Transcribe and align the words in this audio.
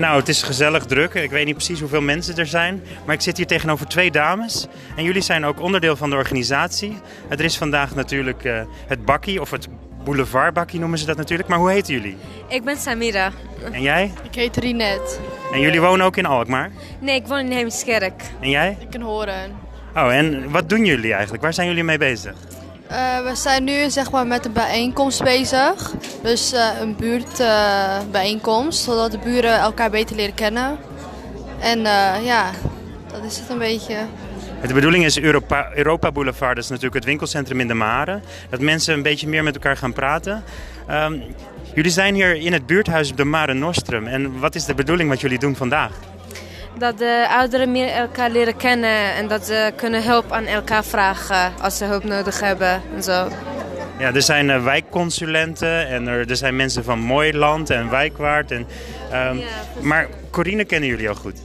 Nou, 0.00 0.16
het 0.16 0.28
is 0.28 0.42
gezellig 0.42 0.84
druk. 0.84 1.14
Ik 1.14 1.30
weet 1.30 1.44
niet 1.44 1.54
precies 1.54 1.80
hoeveel 1.80 2.00
mensen 2.00 2.36
er 2.36 2.46
zijn. 2.46 2.82
Maar 3.04 3.14
ik 3.14 3.20
zit 3.20 3.36
hier 3.36 3.46
tegenover 3.46 3.86
twee 3.86 4.10
dames. 4.10 4.66
En 4.96 5.04
jullie 5.04 5.22
zijn 5.22 5.44
ook 5.44 5.60
onderdeel 5.60 5.96
van 5.96 6.10
de 6.10 6.16
organisatie. 6.16 6.96
Er 7.28 7.40
is 7.40 7.58
vandaag 7.58 7.94
natuurlijk 7.94 8.44
uh, 8.44 8.60
het 8.86 9.04
bakkie, 9.04 9.40
of 9.40 9.50
het 9.50 9.68
boulevardbakkie 10.04 10.80
noemen 10.80 10.98
ze 10.98 11.06
dat 11.06 11.16
natuurlijk. 11.16 11.48
Maar 11.48 11.58
hoe 11.58 11.70
heten 11.70 11.94
jullie? 11.94 12.16
Ik 12.48 12.64
ben 12.64 12.76
Samira. 12.76 13.30
En 13.72 13.82
jij? 13.82 14.12
Ik 14.22 14.34
heet 14.34 14.56
Rinet. 14.56 15.20
En 15.52 15.60
jullie 15.60 15.80
wonen 15.80 16.06
ook 16.06 16.16
in 16.16 16.26
Alkmaar? 16.26 16.70
Nee, 17.00 17.14
ik 17.14 17.26
woon 17.26 17.38
in 17.38 17.52
Heemskerk. 17.52 18.22
En 18.40 18.50
jij? 18.50 18.76
Ik 18.80 18.94
in 18.94 19.00
Horen. 19.00 19.52
Oh, 19.94 20.14
en 20.14 20.50
wat 20.50 20.68
doen 20.68 20.84
jullie 20.84 21.12
eigenlijk? 21.12 21.42
Waar 21.42 21.54
zijn 21.54 21.68
jullie 21.68 21.84
mee 21.84 21.98
bezig? 21.98 22.34
Uh, 22.90 23.22
we 23.22 23.34
zijn 23.34 23.64
nu 23.64 23.90
zeg 23.90 24.10
maar, 24.10 24.26
met 24.26 24.44
een 24.44 24.52
bijeenkomst 24.52 25.22
bezig. 25.22 25.92
Dus 26.22 26.54
uh, 26.54 26.68
een 26.80 26.96
buurtbijeenkomst, 26.96 28.82
zodat 28.82 29.10
de 29.10 29.18
buren 29.18 29.58
elkaar 29.58 29.90
beter 29.90 30.16
leren 30.16 30.34
kennen. 30.34 30.78
En 31.58 31.80
ja, 32.24 32.50
dat 33.12 33.24
is 33.24 33.38
het 33.38 33.48
een 33.48 33.58
beetje. 33.58 33.96
De 34.66 34.74
bedoeling 34.74 35.04
is 35.04 35.18
Europa, 35.18 35.70
Europa 35.74 36.12
Boulevard, 36.12 36.54
dat 36.54 36.64
is 36.64 36.70
natuurlijk 36.70 36.96
het 36.96 37.04
winkelcentrum 37.04 37.60
in 37.60 37.68
de 37.68 37.74
Mare. 37.74 38.20
Dat 38.50 38.60
mensen 38.60 38.94
een 38.94 39.02
beetje 39.02 39.28
meer 39.28 39.42
met 39.42 39.54
elkaar 39.54 39.76
gaan 39.76 39.92
praten. 39.92 40.44
Um, 40.90 41.22
jullie 41.74 41.90
zijn 41.90 42.14
hier 42.14 42.34
in 42.34 42.52
het 42.52 42.66
buurthuis 42.66 43.10
op 43.10 43.16
de 43.16 43.24
Mare 43.24 43.54
Nostrum. 43.54 44.06
En 44.06 44.38
wat 44.38 44.54
is 44.54 44.64
de 44.64 44.74
bedoeling 44.74 45.08
wat 45.08 45.20
jullie 45.20 45.38
doen 45.38 45.56
vandaag? 45.56 45.92
Dat 46.80 46.98
de 46.98 47.26
ouderen 47.30 47.72
meer 47.72 47.88
elkaar 47.88 48.30
leren 48.30 48.56
kennen 48.56 49.14
en 49.14 49.28
dat 49.28 49.46
ze 49.46 49.72
kunnen 49.76 50.04
hulp 50.04 50.32
aan 50.32 50.44
elkaar 50.44 50.84
vragen 50.84 51.52
als 51.62 51.76
ze 51.76 51.84
hulp 51.84 52.04
nodig 52.04 52.40
hebben 52.40 52.82
en 52.94 53.02
zo. 53.02 53.28
Ja, 53.98 54.14
er 54.14 54.22
zijn 54.22 54.48
uh, 54.48 54.64
wijkconsulenten 54.64 55.88
en 55.88 56.06
er, 56.06 56.30
er, 56.30 56.36
zijn 56.36 56.56
mensen 56.56 56.84
van 56.84 56.98
Mooiland 56.98 57.70
en 57.70 57.90
Wijkwaard. 57.90 58.50
En, 58.50 58.66
um, 59.12 59.38
ja, 59.38 59.46
maar 59.80 60.08
Corine 60.30 60.64
kennen 60.64 60.88
jullie 60.88 61.08
al 61.08 61.14
goed? 61.14 61.38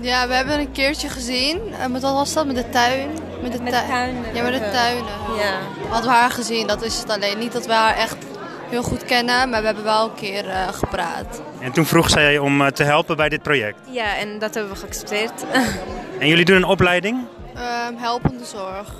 Ja, 0.00 0.28
we 0.28 0.34
hebben 0.34 0.58
een 0.58 0.72
keertje 0.72 1.08
gezien. 1.08 1.60
Uh, 1.70 1.86
met 1.86 2.02
wat 2.02 2.12
was 2.12 2.34
dat? 2.34 2.46
Met 2.46 2.56
de 2.56 2.68
tuin? 2.68 3.08
Met 3.42 3.52
de, 3.52 3.62
met 3.62 3.72
de 3.72 3.84
tuinen. 3.88 4.24
Ja, 4.34 4.42
met 4.42 4.52
de 4.52 4.70
tuinen. 4.72 5.04
Ja. 5.38 5.58
Hadden 5.88 6.10
we 6.10 6.16
haar 6.16 6.30
gezien, 6.30 6.66
dat 6.66 6.82
is 6.82 6.98
het 6.98 7.10
alleen. 7.10 7.38
Niet 7.38 7.52
dat 7.52 7.66
we 7.66 7.72
haar 7.72 7.96
echt 7.96 8.16
heel 8.70 8.82
goed 8.82 9.04
kennen, 9.04 9.48
maar 9.48 9.60
we 9.60 9.66
hebben 9.66 9.84
wel 9.84 10.04
een 10.04 10.14
keer 10.14 10.44
uh, 10.44 10.68
gepraat. 10.68 11.42
En 11.60 11.72
toen 11.72 11.86
vroeg 11.86 12.10
zij 12.10 12.38
om 12.38 12.60
uh, 12.60 12.66
te 12.66 12.82
helpen 12.82 13.16
bij 13.16 13.28
dit 13.28 13.42
project? 13.42 13.78
Ja, 13.90 14.16
en 14.16 14.38
dat 14.38 14.54
hebben 14.54 14.72
we 14.72 14.78
geaccepteerd. 14.78 15.44
en 16.18 16.28
jullie 16.28 16.44
doen 16.44 16.56
een 16.56 16.64
opleiding? 16.64 17.24
Uh, 17.56 17.62
helpende 17.96 18.44
zorg. 18.44 18.94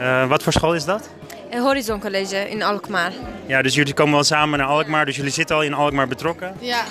Uh, 0.00 0.28
wat 0.28 0.42
voor 0.42 0.52
school 0.52 0.74
is 0.74 0.84
dat? 0.84 1.08
Een 1.50 1.60
Horizon 1.60 2.00
College 2.00 2.50
in 2.50 2.62
Alkmaar. 2.62 3.12
Ja, 3.46 3.62
dus 3.62 3.74
jullie 3.74 3.94
komen 3.94 4.14
wel 4.14 4.24
samen 4.24 4.58
naar 4.58 4.68
Alkmaar, 4.68 5.04
dus 5.06 5.16
jullie 5.16 5.32
zitten 5.32 5.56
al 5.56 5.62
in 5.62 5.74
Alkmaar 5.74 6.08
betrokken? 6.08 6.54
Ja. 6.58 6.82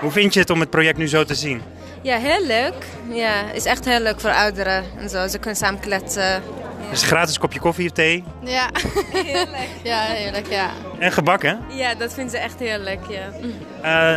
Hoe 0.00 0.10
vind 0.10 0.34
je 0.34 0.40
het 0.40 0.50
om 0.50 0.60
het 0.60 0.70
project 0.70 0.98
nu 0.98 1.08
zo 1.08 1.24
te 1.24 1.34
zien? 1.34 1.62
Ja, 2.02 2.16
heel 2.16 2.46
leuk. 2.46 2.74
Ja, 3.08 3.50
is 3.52 3.64
echt 3.64 3.84
heel 3.84 4.00
leuk 4.00 4.20
voor 4.20 4.30
ouderen 4.30 4.84
en 4.98 5.08
zo. 5.08 5.26
Ze 5.26 5.38
kunnen 5.38 5.58
samen 5.58 5.80
kletsen. 5.80 6.42
Dus 6.90 7.02
gratis 7.02 7.38
kopje 7.38 7.60
koffie 7.60 7.88
of 7.88 7.92
thee? 7.92 8.24
Ja. 8.44 8.70
Heerlijk. 9.12 9.68
ja, 9.82 10.00
heerlijk, 10.00 10.46
ja. 10.46 10.70
En 10.98 11.12
gebak, 11.12 11.42
hè? 11.42 11.54
Ja, 11.68 11.94
dat 11.94 12.14
vinden 12.14 12.30
ze 12.30 12.38
echt 12.38 12.58
heerlijk, 12.58 13.00
ja. 13.08 13.28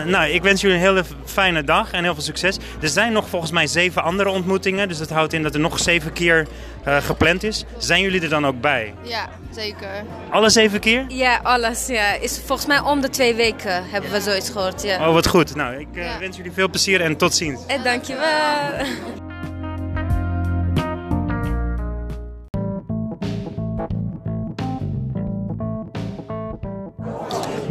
Uh, 0.01 0.05
nou, 0.05 0.29
ik 0.29 0.41
wens 0.41 0.61
jullie 0.61 0.75
een 0.75 0.83
hele 0.83 1.03
fijne 1.25 1.63
dag 1.63 1.91
en 1.91 2.03
heel 2.03 2.13
veel 2.13 2.23
succes. 2.23 2.57
Er 2.81 2.87
zijn 2.87 3.13
nog 3.13 3.29
volgens 3.29 3.51
mij 3.51 3.67
zeven 3.67 4.03
andere 4.03 4.29
ontmoetingen. 4.29 4.87
Dus 4.87 4.97
dat 4.97 5.09
houdt 5.09 5.33
in 5.33 5.43
dat 5.43 5.53
er 5.53 5.59
nog 5.59 5.79
zeven 5.79 6.13
keer 6.13 6.47
uh, 6.87 6.97
gepland 6.97 7.43
is. 7.43 7.65
Zijn 7.77 8.01
jullie 8.01 8.21
er 8.21 8.29
dan 8.29 8.45
ook 8.45 8.61
bij? 8.61 8.93
Ja, 9.01 9.29
zeker. 9.51 10.03
Alle 10.29 10.49
zeven 10.49 10.79
keer? 10.79 11.05
Ja, 11.07 11.39
alles. 11.43 11.87
Ja. 11.87 12.13
Is 12.13 12.41
volgens 12.45 12.67
mij 12.67 12.79
om 12.79 13.01
de 13.01 13.09
twee 13.09 13.35
weken 13.35 13.89
hebben 13.89 14.11
we 14.11 14.21
zoiets 14.21 14.49
gehoord, 14.49 14.81
ja. 14.81 15.07
Oh, 15.07 15.13
wat 15.13 15.27
goed. 15.27 15.55
Nou, 15.55 15.79
ik 15.79 15.87
uh, 15.93 16.05
ja. 16.05 16.19
wens 16.19 16.37
jullie 16.37 16.51
veel 16.51 16.69
plezier 16.69 17.01
en 17.01 17.17
tot 17.17 17.35
ziens. 17.35 17.65
En 17.67 17.83
dankjewel. 17.83 19.21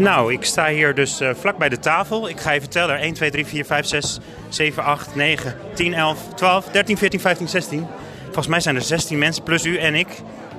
Nou, 0.02 0.32
ik 0.32 0.44
sta 0.44 0.68
hier 0.68 0.94
dus 0.94 1.20
uh, 1.20 1.30
vlak 1.34 1.58
bij 1.58 1.68
de 1.68 1.78
tafel. 1.78 2.28
Ik 2.28 2.40
ga 2.40 2.52
even 2.52 2.70
tellen. 2.70 2.98
1, 2.98 3.14
2, 3.14 3.30
3, 3.30 3.46
4, 3.46 3.64
5, 3.64 3.86
6, 3.86 4.18
7, 4.48 4.84
8, 4.84 5.14
9, 5.14 5.56
10, 5.74 5.94
11, 5.94 6.18
12, 6.34 6.64
13, 6.72 6.96
14, 6.96 7.20
15, 7.20 7.48
16. 7.48 7.86
Volgens 8.24 8.46
mij 8.46 8.60
zijn 8.60 8.76
er 8.76 8.82
16 8.82 9.18
mensen, 9.18 9.42
plus 9.42 9.64
u 9.64 9.76
en 9.76 9.94
ik. 9.94 10.08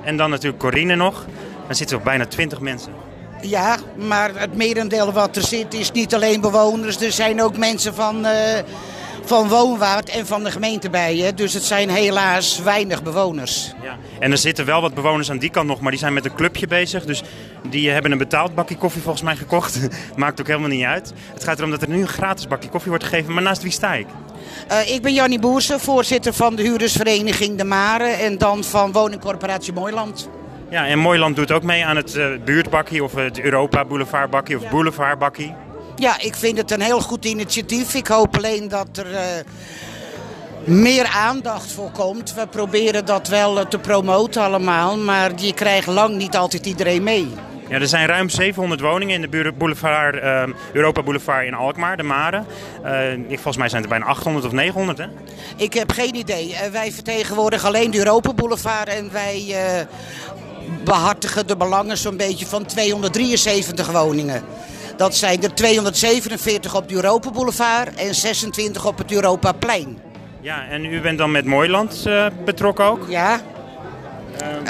En 0.04 0.18
dan 0.18 0.30
natuurlijk 0.30 0.60
Corine 0.60 0.96
nog. 0.96 1.26
Dan 1.68 1.76
zitten 1.76 1.96
we 1.96 2.02
op 2.02 2.08
bijna 2.10 2.26
20 2.26 2.60
mensen. 2.60 2.94
Ja, 3.42 3.78
maar 3.96 4.32
het 4.36 4.56
merendeel 4.56 5.12
wat 5.12 5.36
er 5.36 5.42
zit 5.42 5.74
is 5.74 5.92
niet 5.92 6.14
alleen 6.14 6.42
bewoners. 6.42 7.02
Er 7.02 7.12
zijn 7.12 7.42
ook 7.42 7.58
mensen 7.58 7.94
van, 7.94 8.26
uh, 8.26 8.32
van 9.26 9.48
Woonwaard 9.48 10.10
en 10.10 10.26
van 10.28 10.44
de 10.44 10.52
gemeente 10.52 10.90
bij. 10.90 11.16
Hè? 11.16 11.34
Dus 11.34 11.54
het 11.54 11.64
zijn 11.64 11.90
helaas 11.90 12.60
weinig 12.60 13.04
bewoners. 13.04 13.74
Ja. 13.82 13.98
En 14.20 14.32
er 14.32 14.38
zitten 14.38 14.66
wel 14.66 14.82
wat 14.82 14.94
bewoners 14.94 15.30
aan 15.32 15.38
die 15.38 15.50
kant 15.50 15.68
nog, 15.68 15.80
maar 15.80 15.92
die 15.92 16.00
zijn 16.00 16.14
met 16.14 16.26
een 16.26 16.36
clubje 16.36 16.68
bezig. 16.68 17.06
Dus 17.06 17.24
die 17.70 17.90
hebben 17.90 18.12
een 18.12 18.18
betaald 18.18 18.56
bakje 18.56 18.78
koffie 18.78 19.02
volgens 19.02 19.24
mij 19.24 19.36
gekocht. 19.36 19.80
Maakt 20.16 20.40
ook 20.40 20.48
helemaal 20.48 20.70
niet 20.70 20.86
uit. 20.86 21.14
Het 21.34 21.44
gaat 21.44 21.58
erom 21.58 21.72
dat 21.72 21.82
er 21.82 21.90
nu 21.90 22.02
een 22.02 22.08
gratis 22.08 22.48
bakje 22.48 22.70
koffie 22.70 22.90
wordt 22.90 23.06
gegeven. 23.06 23.34
Maar 23.34 23.44
naast 23.44 23.62
wie 23.62 23.72
sta 23.72 23.94
ik? 23.94 24.08
Uh, 24.72 24.94
ik 24.94 25.02
ben 25.02 25.14
Jannie 25.14 25.40
Boersen, 25.40 25.80
voorzitter 25.80 26.34
van 26.34 26.56
de 26.56 26.62
huurdersvereniging 26.62 27.58
De 27.58 27.64
Mare. 27.64 28.08
En 28.08 28.38
dan 28.38 28.64
van 28.64 28.92
woningcorporatie 28.92 29.74
Mooiland. 29.74 30.30
Ja, 30.70 30.88
en 30.88 31.00
Mooiland 31.00 31.36
doet 31.36 31.52
ook 31.52 31.64
mee 31.64 31.86
aan 31.86 31.96
het 31.96 32.16
uh, 32.16 32.26
buurtbakkie 32.46 33.04
of 33.04 33.14
het 33.16 33.40
Europa 33.40 33.86
Boulevardbakkie 33.86 34.56
of 34.56 34.64
ja. 34.64 34.70
Boulevardbakkie. 34.70 35.54
Ja, 35.96 36.20
ik 36.20 36.36
vind 36.36 36.58
het 36.58 36.72
een 36.72 36.82
heel 36.82 37.02
goed 37.02 37.26
initiatief. 37.26 37.94
Ik 37.94 38.08
hoop 38.08 38.38
alleen 38.38 38.68
dat 38.68 38.88
er 38.94 39.12
uh, 39.12 39.20
meer 40.64 41.06
aandacht 41.06 41.72
voor 41.72 41.92
komt. 41.92 42.34
We 42.34 42.48
proberen 42.48 43.06
dat 43.06 43.28
wel 43.28 43.60
uh, 43.60 43.66
te 43.66 43.80
promoten 43.80 44.42
allemaal, 44.42 44.98
maar 44.98 45.32
je 45.36 45.54
krijgt 45.54 45.88
lang 45.88 46.16
niet 46.16 46.36
altijd 46.36 46.66
iedereen 46.66 47.04
mee. 47.04 47.28
Ja, 47.70 47.80
er 47.80 47.88
zijn 47.88 48.08
ruim 48.08 48.30
700 48.30 48.82
woningen 48.82 49.24
in 49.24 49.32
de 49.32 49.54
boulevard, 49.58 50.16
uh, 50.16 50.44
Europa 50.74 51.04
Boulevard 51.04 51.46
in 51.46 51.54
Alkmaar, 51.54 51.98
de 51.98 52.04
Mare. 52.04 52.44
Uh, 52.86 53.28
volgens 53.28 53.58
mij 53.58 53.70
zijn 53.70 53.82
het 53.82 53.92
er 53.92 53.98
bijna 53.98 54.06
800 54.06 54.46
of 54.46 54.52
900, 54.52 54.98
hè? 54.98 55.06
Ik 55.58 55.74
heb 55.74 55.92
geen 55.92 56.16
idee. 56.16 56.50
Uh, 56.50 56.60
wij 56.72 56.92
vertegenwoordigen 56.92 57.68
alleen 57.68 57.92
de 57.92 57.98
Europa 57.98 58.34
Boulevard 58.34 58.88
en 58.88 59.12
wij 59.12 59.56
behartigen 60.84 61.48
de 61.48 61.58
belangen 61.58 61.98
zo'n 61.98 62.18
beetje 62.18 62.46
van 62.46 62.66
273 62.66 63.92
woningen. 63.92 64.44
Dat 64.96 65.16
zijn 65.16 65.44
er 65.44 65.54
247 65.54 66.76
op 66.76 66.90
de 66.90 66.96
Europa 66.96 67.32
Boulevard 67.32 67.96
en 67.96 68.16
26 68.16 68.86
op 68.86 68.98
het 68.98 69.12
Europaplein. 69.12 69.98
Ja, 70.42 70.68
en 70.70 70.86
u 70.86 71.02
bent 71.02 71.18
dan 71.18 71.32
met 71.32 71.46
Mooiland 71.46 72.04
uh, 72.08 72.26
betrokken 72.46 72.86
ook? 72.86 73.06
Ja. 73.10 73.42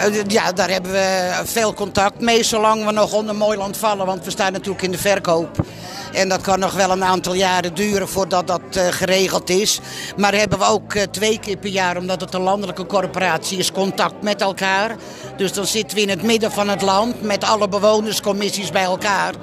Uh, 0.08 0.24
ja, 0.28 0.52
daar 0.52 0.70
hebben 0.70 0.92
we 0.92 1.32
veel 1.44 1.74
contact 1.74 2.22
mee, 2.22 2.44
zolang 2.44 2.86
we 2.86 2.92
nog 2.92 3.14
onder 3.14 3.36
Mooiland 3.36 3.78
vallen. 3.78 4.06
Want 4.06 4.26
we 4.26 4.32
staan 4.32 4.52
natuurlijk 4.52 4.84
in 4.84 4.92
de 4.92 4.98
verkoop. 4.98 5.66
En 6.14 6.30
dat 6.30 6.42
kan 6.42 6.60
nog 6.60 6.74
wel 6.74 6.92
een 6.92 7.04
aantal 7.04 7.34
jaren 7.34 7.74
duren 7.74 8.08
voordat 8.08 8.48
dat 8.48 8.62
uh, 8.78 8.88
geregeld 8.88 9.50
is. 9.50 9.80
Maar 10.18 10.34
hebben 10.34 10.60
we 10.60 10.66
ook 10.66 10.96
twee 10.96 11.40
keer 11.40 11.58
per 11.58 11.70
jaar, 11.70 11.98
omdat 11.98 12.22
het 12.22 12.34
een 12.34 12.42
landelijke 12.42 12.86
corporatie 12.86 13.58
is, 13.58 13.72
contact 13.72 14.22
met 14.22 14.42
elkaar. 14.42 14.96
Dus 15.38 15.54
dan 15.54 15.66
zitten 15.66 15.98
we 15.98 16.04
in 16.04 16.10
het 16.10 16.24
midden 16.24 16.52
van 16.52 16.70
het 16.70 16.82
land 16.82 17.22
met 17.22 17.44
alle 17.44 17.68
bewonerscommissies 17.68 18.72
bij 18.72 18.84
elkaar 18.84 19.34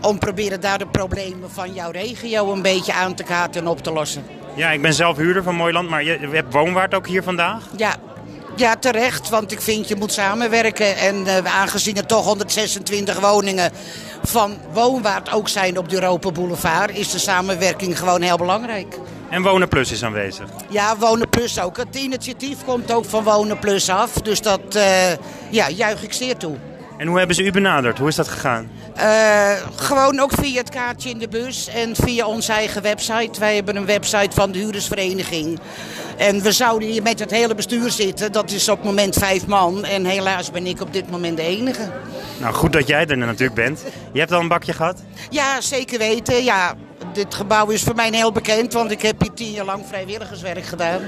om 0.00 0.18
proberen 0.18 0.60
daar 0.60 0.78
de 0.78 0.86
problemen 0.86 1.50
van 1.50 1.72
jouw 1.74 1.90
regio 1.90 2.52
een 2.52 2.62
beetje 2.62 2.92
aan 2.92 3.14
te 3.14 3.22
kaarten 3.22 3.60
en 3.60 3.68
op 3.68 3.82
te 3.82 3.92
lossen. 3.92 4.24
Ja, 4.54 4.70
ik 4.70 4.82
ben 4.82 4.94
zelf 4.94 5.16
huurder 5.16 5.42
van 5.42 5.54
Mooiland, 5.54 5.88
maar 5.88 6.04
je, 6.04 6.18
je 6.20 6.26
hebt 6.26 6.52
woonwaard 6.52 6.94
ook 6.94 7.06
hier 7.06 7.22
vandaag? 7.22 7.68
Ja. 7.76 7.96
Ja, 8.56 8.76
terecht, 8.76 9.28
want 9.28 9.52
ik 9.52 9.60
vind 9.60 9.88
je 9.88 9.96
moet 9.96 10.12
samenwerken. 10.12 10.96
En 10.96 11.16
uh, 11.16 11.60
aangezien 11.60 11.96
er 11.96 12.06
toch 12.06 12.24
126 12.24 13.20
woningen 13.20 13.72
van 14.22 14.58
woonwaard 14.72 15.32
ook 15.32 15.48
zijn 15.48 15.78
op 15.78 15.88
de 15.88 15.94
Europa 15.94 16.30
Boulevard... 16.30 16.96
is 16.96 17.10
de 17.10 17.18
samenwerking 17.18 17.98
gewoon 17.98 18.22
heel 18.22 18.36
belangrijk. 18.36 18.98
En 19.30 19.42
Wonen 19.42 19.68
Plus 19.68 19.92
is 19.92 20.04
aanwezig? 20.04 20.48
Ja, 20.68 20.96
Wonen 20.96 21.28
Plus 21.28 21.60
ook. 21.60 21.76
Het 21.76 21.96
initiatief 21.96 22.64
komt 22.64 22.92
ook 22.92 23.04
van 23.04 23.24
Wonen 23.24 23.58
Plus 23.58 23.88
af. 23.88 24.12
Dus 24.12 24.42
dat 24.42 24.76
uh, 24.76 24.82
ja, 25.50 25.70
juich 25.70 26.02
ik 26.02 26.12
zeer 26.12 26.36
toe. 26.36 26.56
En 27.00 27.06
hoe 27.06 27.18
hebben 27.18 27.36
ze 27.36 27.42
u 27.42 27.50
benaderd? 27.50 27.98
Hoe 27.98 28.08
is 28.08 28.14
dat 28.14 28.28
gegaan? 28.28 28.70
Uh, 28.96 29.52
gewoon 29.76 30.20
ook 30.20 30.32
via 30.32 30.60
het 30.60 30.70
kaartje 30.70 31.10
in 31.10 31.18
de 31.18 31.28
bus 31.28 31.68
en 31.68 31.96
via 31.96 32.26
onze 32.26 32.52
eigen 32.52 32.82
website. 32.82 33.40
Wij 33.40 33.54
hebben 33.54 33.76
een 33.76 33.86
website 33.86 34.30
van 34.34 34.52
de 34.52 34.58
huurdersvereniging. 34.58 35.60
En 36.16 36.42
we 36.42 36.52
zouden 36.52 36.88
hier 36.88 37.02
met 37.02 37.18
het 37.18 37.30
hele 37.30 37.54
bestuur 37.54 37.90
zitten. 37.90 38.32
Dat 38.32 38.50
is 38.50 38.68
op 38.68 38.76
het 38.76 38.86
moment 38.86 39.14
vijf 39.16 39.46
man. 39.46 39.84
En 39.84 40.04
helaas 40.04 40.50
ben 40.50 40.66
ik 40.66 40.80
op 40.80 40.92
dit 40.92 41.10
moment 41.10 41.36
de 41.36 41.42
enige. 41.42 41.90
Nou, 42.40 42.54
goed 42.54 42.72
dat 42.72 42.86
jij 42.86 43.06
er 43.06 43.18
natuurlijk 43.18 43.54
bent. 43.54 43.84
Je 44.12 44.18
hebt 44.18 44.32
al 44.32 44.40
een 44.40 44.48
bakje 44.48 44.72
gehad? 44.72 45.02
Ja, 45.30 45.60
zeker 45.60 45.98
weten. 45.98 46.44
Ja, 46.44 46.74
dit 47.12 47.34
gebouw 47.34 47.66
is 47.66 47.82
voor 47.82 47.94
mij 47.94 48.10
heel 48.12 48.32
bekend, 48.32 48.72
want 48.72 48.90
ik 48.90 49.02
heb 49.02 49.20
hier 49.20 49.32
tien 49.32 49.52
jaar 49.52 49.64
lang 49.64 49.84
vrijwilligerswerk 49.88 50.64
gedaan. 50.64 51.00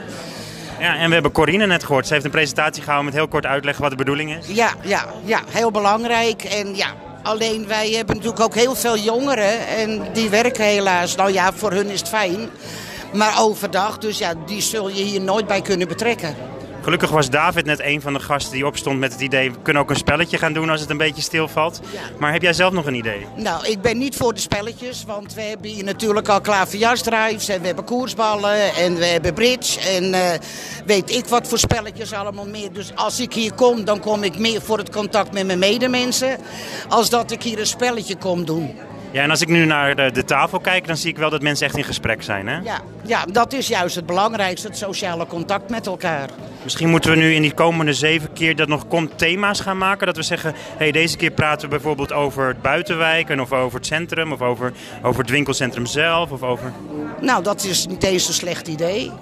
Ja, 0.82 0.96
en 0.96 1.08
we 1.08 1.14
hebben 1.14 1.32
Corine 1.32 1.66
net 1.66 1.84
gehoord. 1.84 2.06
Ze 2.06 2.12
heeft 2.12 2.24
een 2.24 2.30
presentatie 2.30 2.82
gehouden 2.82 3.04
met 3.04 3.20
heel 3.20 3.28
kort 3.28 3.46
uitleggen 3.46 3.82
wat 3.82 3.90
de 3.90 3.96
bedoeling 3.96 4.36
is. 4.36 4.46
Ja, 4.46 4.70
ja, 4.80 5.04
ja 5.24 5.40
heel 5.50 5.70
belangrijk. 5.70 6.44
En 6.44 6.76
ja, 6.76 6.86
alleen 7.22 7.66
wij 7.66 7.90
hebben 7.90 8.16
natuurlijk 8.16 8.42
ook 8.42 8.54
heel 8.54 8.74
veel 8.74 8.96
jongeren 8.96 9.66
en 9.66 10.02
die 10.12 10.30
werken 10.30 10.64
helaas. 10.64 11.14
Nou 11.14 11.32
ja, 11.32 11.52
voor 11.52 11.72
hun 11.72 11.86
is 11.90 12.00
het 12.00 12.08
fijn. 12.08 12.50
Maar 13.12 13.40
overdag, 13.40 13.98
dus 13.98 14.18
ja, 14.18 14.32
die 14.46 14.60
zul 14.60 14.88
je 14.88 15.02
hier 15.02 15.20
nooit 15.20 15.46
bij 15.46 15.62
kunnen 15.62 15.88
betrekken. 15.88 16.36
Gelukkig 16.82 17.10
was 17.10 17.30
David 17.30 17.64
net 17.64 17.80
een 17.80 18.00
van 18.00 18.12
de 18.12 18.20
gasten 18.20 18.52
die 18.52 18.66
opstond 18.66 18.98
met 18.98 19.12
het 19.12 19.20
idee... 19.20 19.50
we 19.50 19.58
kunnen 19.62 19.82
ook 19.82 19.90
een 19.90 19.96
spelletje 19.96 20.38
gaan 20.38 20.52
doen 20.52 20.70
als 20.70 20.80
het 20.80 20.90
een 20.90 20.96
beetje 20.96 21.22
stilvalt. 21.22 21.80
Maar 22.18 22.32
heb 22.32 22.42
jij 22.42 22.52
zelf 22.52 22.72
nog 22.72 22.86
een 22.86 22.94
idee? 22.94 23.26
Nou, 23.36 23.66
ik 23.66 23.80
ben 23.80 23.98
niet 23.98 24.16
voor 24.16 24.34
de 24.34 24.40
spelletjes, 24.40 25.04
want 25.04 25.34
we 25.34 25.42
hebben 25.42 25.70
hier 25.70 25.84
natuurlijk 25.84 26.28
al 26.28 26.40
klaverjasdrives... 26.40 27.48
en 27.48 27.60
we 27.60 27.66
hebben 27.66 27.84
koersballen 27.84 28.74
en 28.74 28.96
we 28.96 29.04
hebben 29.04 29.34
bridge 29.34 29.80
en 29.80 30.14
eh, 30.14 30.38
weet 30.86 31.10
ik 31.10 31.26
wat 31.26 31.48
voor 31.48 31.58
spelletjes 31.58 32.12
allemaal 32.12 32.46
meer. 32.46 32.72
Dus 32.72 32.94
als 32.94 33.20
ik 33.20 33.32
hier 33.32 33.54
kom, 33.54 33.84
dan 33.84 34.00
kom 34.00 34.22
ik 34.22 34.38
meer 34.38 34.62
voor 34.62 34.78
het 34.78 34.90
contact 34.90 35.32
met 35.32 35.46
mijn 35.46 35.58
medemensen... 35.58 36.36
als 36.88 37.10
dat 37.10 37.30
ik 37.30 37.42
hier 37.42 37.58
een 37.58 37.66
spelletje 37.66 38.16
kom 38.16 38.44
doen. 38.44 38.74
Ja, 39.12 39.22
en 39.22 39.30
als 39.30 39.40
ik 39.40 39.48
nu 39.48 39.64
naar 39.64 39.96
de, 39.96 40.10
de, 40.12 40.24
tafel 40.24 40.60
kijk, 40.60 40.86
dan 40.86 40.96
zie 40.96 41.10
ik 41.10 41.16
wel 41.16 41.30
dat 41.30 41.42
mensen 41.42 41.66
echt 41.66 41.76
in 41.76 41.84
gesprek 41.84 42.22
zijn, 42.22 42.48
hè? 42.48 42.58
Ja, 42.58 42.80
ja, 43.02 43.24
dat 43.24 43.52
is 43.52 43.68
juist 43.68 43.94
het 43.94 44.06
belangrijkste, 44.06 44.66
het 44.66 44.76
sociale 44.76 45.26
contact 45.26 45.70
met 45.70 45.86
elkaar. 45.86 46.28
Misschien 46.62 46.88
moeten 46.88 47.10
we 47.10 47.16
nu 47.16 47.34
in 47.34 47.42
die 47.42 47.54
komende 47.54 47.92
zeven 47.92 48.32
keer 48.32 48.56
dat 48.56 48.68
nog 48.68 48.86
komt 48.86 49.18
thema's 49.18 49.60
gaan 49.60 49.78
maken. 49.78 50.06
Dat 50.06 50.16
we 50.16 50.22
zeggen, 50.22 50.54
hey, 50.56 50.92
deze 50.92 51.16
keer 51.16 51.30
praten 51.30 51.68
we 51.68 51.74
bijvoorbeeld 51.74 52.12
over 52.12 52.48
het 52.48 52.62
buitenwijk... 52.62 53.28
en 53.28 53.40
of 53.40 53.52
over 53.52 53.78
het 53.78 53.86
centrum, 53.86 54.32
of 54.32 54.42
over, 54.42 54.72
over 55.02 55.20
het 55.20 55.30
winkelcentrum 55.30 55.86
zelf, 55.86 56.30
of 56.30 56.42
over... 56.42 56.72
Nou, 57.20 57.42
dat 57.42 57.64
is 57.64 57.86
niet 57.86 58.02
eens 58.02 58.28
een 58.28 58.34
slecht 58.34 58.68
idee. 58.68 59.12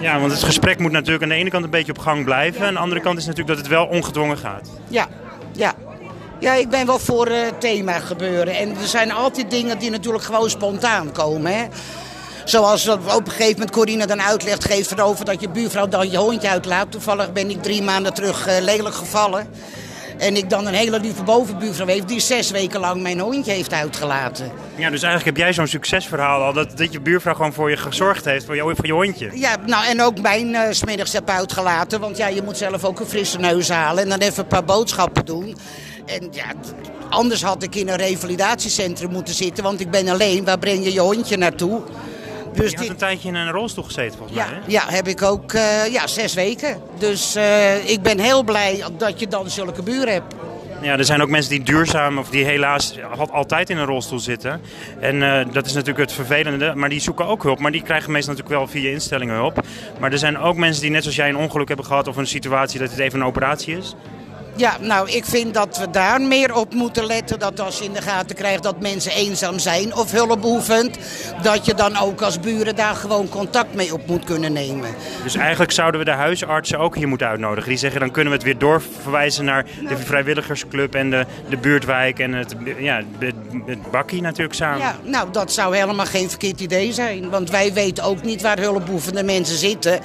Ja, 0.00 0.20
want 0.20 0.32
het 0.32 0.42
gesprek 0.42 0.78
moet 0.78 0.92
natuurlijk 0.92 1.22
aan 1.22 1.28
de 1.28 1.34
ene 1.34 1.50
kant 1.50 1.64
een 1.64 1.70
beetje 1.70 1.92
op 1.92 1.98
gang 1.98 2.24
blijven. 2.24 2.60
En 2.60 2.66
aan 2.66 2.74
de 2.74 2.80
andere 2.80 3.00
kant 3.00 3.18
is 3.18 3.26
natuurlijk 3.26 3.56
dat 3.56 3.66
het 3.66 3.74
wel 3.74 3.86
ongedwongen 3.86 4.38
gaat. 4.38 4.70
Ja, 4.88 5.06
ja. 5.52 5.74
Ja, 6.38 6.54
ik 6.54 6.68
ben 6.68 6.86
wel 6.86 6.98
voor 6.98 7.30
uh, 7.30 7.38
thema 7.58 7.98
gebeuren. 7.98 8.56
En 8.56 8.68
er 8.68 8.86
zijn 8.86 9.12
altijd 9.12 9.50
dingen 9.50 9.78
die 9.78 9.90
natuurlijk 9.90 10.24
gewoon 10.24 10.50
spontaan 10.50 11.12
komen. 11.12 11.56
Hè? 11.56 11.64
Zoals 12.44 12.88
op 12.88 13.06
een 13.08 13.30
gegeven 13.30 13.52
moment 13.52 13.70
Corine 13.70 14.06
dan 14.06 14.22
uitlegt, 14.22 14.64
geeft 14.64 14.90
erover 14.90 15.24
dat 15.24 15.40
je 15.40 15.48
buurvrouw 15.48 15.88
dan 15.88 16.10
je 16.10 16.16
hondje 16.16 16.48
uitlaat. 16.48 16.90
Toevallig 16.90 17.32
ben 17.32 17.50
ik 17.50 17.62
drie 17.62 17.82
maanden 17.82 18.14
terug 18.14 18.48
uh, 18.48 18.54
lelijk 18.60 18.94
gevallen. 18.94 19.48
En 20.18 20.36
ik 20.36 20.50
dan 20.50 20.66
een 20.66 20.74
hele 20.74 21.00
lieve 21.00 21.22
bovenbuurvrouw 21.22 21.86
heeft 21.86 22.08
die 22.08 22.20
zes 22.20 22.50
weken 22.50 22.80
lang 22.80 23.02
mijn 23.02 23.20
hondje 23.20 23.52
heeft 23.52 23.72
uitgelaten. 23.72 24.52
Ja, 24.76 24.90
dus 24.90 25.02
eigenlijk 25.02 25.24
heb 25.24 25.36
jij 25.36 25.52
zo'n 25.52 25.66
succesverhaal 25.66 26.42
al. 26.42 26.52
Dat, 26.52 26.78
dat 26.78 26.92
je 26.92 27.00
buurvrouw 27.00 27.34
gewoon 27.34 27.52
voor 27.52 27.70
je 27.70 27.76
gezorgd 27.76 28.24
heeft, 28.24 28.44
voor 28.44 28.56
je, 28.56 28.62
voor 28.62 28.86
je 28.86 28.92
hondje. 28.92 29.30
Ja, 29.34 29.56
nou 29.66 29.86
en 29.86 30.02
ook 30.02 30.20
mijn 30.20 30.48
uh, 30.48 30.60
smiddags 30.70 31.12
heb 31.12 31.30
uitgelaten. 31.30 32.00
Want 32.00 32.16
ja, 32.16 32.28
je 32.28 32.42
moet 32.42 32.56
zelf 32.56 32.84
ook 32.84 33.00
een 33.00 33.06
frisse 33.06 33.38
neus 33.38 33.68
halen 33.68 34.02
en 34.02 34.08
dan 34.08 34.18
even 34.18 34.42
een 34.42 34.48
paar 34.48 34.64
boodschappen 34.64 35.24
doen. 35.24 35.56
En 36.06 36.28
ja, 36.30 36.44
anders 37.10 37.42
had 37.42 37.62
ik 37.62 37.74
in 37.74 37.88
een 37.88 37.96
revalidatiecentrum 37.96 39.10
moeten 39.10 39.34
zitten, 39.34 39.64
want 39.64 39.80
ik 39.80 39.90
ben 39.90 40.08
alleen. 40.08 40.44
Waar 40.44 40.58
breng 40.58 40.84
je 40.84 40.92
je 40.92 41.00
hondje 41.00 41.36
naartoe? 41.36 41.82
Dus 42.52 42.70
je 42.70 42.76
had 42.76 42.88
een 42.88 42.96
tijdje 42.96 43.28
in 43.28 43.34
een 43.34 43.50
rolstoel 43.50 43.84
gezeten 43.84 44.18
volgens 44.18 44.38
ja, 44.38 44.46
mij, 44.46 44.54
hè? 44.54 44.60
Ja, 44.66 44.82
heb 44.86 45.08
ik 45.08 45.22
ook 45.22 45.52
uh, 45.52 45.92
ja, 45.92 46.06
zes 46.06 46.34
weken. 46.34 46.80
Dus 46.98 47.36
uh, 47.36 47.88
ik 47.90 48.02
ben 48.02 48.18
heel 48.18 48.42
blij 48.42 48.84
dat 48.98 49.20
je 49.20 49.26
dan 49.26 49.50
zulke 49.50 49.82
buren 49.82 50.12
hebt. 50.12 50.34
Ja, 50.82 50.98
er 50.98 51.04
zijn 51.04 51.22
ook 51.22 51.28
mensen 51.28 51.50
die 51.50 51.62
duurzaam 51.62 52.18
of 52.18 52.28
die 52.28 52.44
helaas 52.44 52.94
altijd 53.30 53.70
in 53.70 53.76
een 53.76 53.86
rolstoel 53.86 54.18
zitten. 54.18 54.60
En 55.00 55.14
uh, 55.16 55.40
dat 55.52 55.66
is 55.66 55.72
natuurlijk 55.72 55.98
het 55.98 56.12
vervelende. 56.12 56.72
Maar 56.74 56.88
die 56.88 57.00
zoeken 57.00 57.26
ook 57.26 57.42
hulp. 57.42 57.58
Maar 57.58 57.72
die 57.72 57.82
krijgen 57.82 58.12
meestal 58.12 58.34
natuurlijk 58.34 58.60
wel 58.60 58.68
via 58.68 58.90
instellingen 58.90 59.34
hulp. 59.34 59.60
Maar 60.00 60.12
er 60.12 60.18
zijn 60.18 60.38
ook 60.38 60.56
mensen 60.56 60.82
die 60.82 60.90
net 60.90 61.02
zoals 61.02 61.16
jij 61.16 61.28
een 61.28 61.36
ongeluk 61.36 61.68
hebben 61.68 61.86
gehad 61.86 62.08
of 62.08 62.16
een 62.16 62.26
situatie 62.26 62.80
dat 62.80 62.90
het 62.90 62.98
even 62.98 63.20
een 63.20 63.26
operatie 63.26 63.76
is. 63.76 63.94
Ja, 64.56 64.76
nou, 64.80 65.10
ik 65.10 65.24
vind 65.24 65.54
dat 65.54 65.78
we 65.78 65.90
daar 65.90 66.20
meer 66.20 66.54
op 66.54 66.74
moeten 66.74 67.06
letten. 67.06 67.38
Dat 67.38 67.60
als 67.60 67.78
je 67.78 67.84
in 67.84 67.92
de 67.92 68.02
gaten 68.02 68.36
krijgt 68.36 68.62
dat 68.62 68.80
mensen 68.80 69.12
eenzaam 69.12 69.58
zijn 69.58 69.94
of 69.94 70.10
hulpbehoevend... 70.10 70.98
dat 71.42 71.66
je 71.66 71.74
dan 71.74 71.96
ook 71.96 72.22
als 72.22 72.40
buren 72.40 72.76
daar 72.76 72.94
gewoon 72.94 73.28
contact 73.28 73.74
mee 73.74 73.92
op 73.92 74.06
moet 74.06 74.24
kunnen 74.24 74.52
nemen. 74.52 74.90
Dus 75.22 75.34
eigenlijk 75.34 75.72
zouden 75.72 76.00
we 76.00 76.06
de 76.06 76.12
huisartsen 76.12 76.78
ook 76.78 76.96
hier 76.96 77.08
moeten 77.08 77.26
uitnodigen. 77.26 77.68
Die 77.68 77.78
zeggen, 77.78 78.00
dan 78.00 78.10
kunnen 78.10 78.32
we 78.32 78.38
het 78.38 78.46
weer 78.46 78.58
doorverwijzen 78.58 79.44
naar 79.44 79.64
de 79.88 79.96
vrijwilligersclub... 79.96 80.94
en 80.94 81.10
de, 81.10 81.26
de 81.48 81.56
buurtwijk 81.56 82.18
en 82.18 82.32
het, 82.32 82.54
ja, 82.78 83.02
het, 83.18 83.34
het 83.66 83.90
bakkie 83.90 84.20
natuurlijk 84.20 84.54
samen. 84.54 84.78
Ja, 84.78 84.96
nou, 85.02 85.30
dat 85.30 85.52
zou 85.52 85.76
helemaal 85.76 86.06
geen 86.06 86.28
verkeerd 86.28 86.60
idee 86.60 86.92
zijn. 86.92 87.30
Want 87.30 87.50
wij 87.50 87.72
weten 87.72 88.04
ook 88.04 88.22
niet 88.22 88.42
waar 88.42 88.58
hulpbehoevende 88.58 89.22
mensen 89.22 89.56
zitten. 89.56 90.00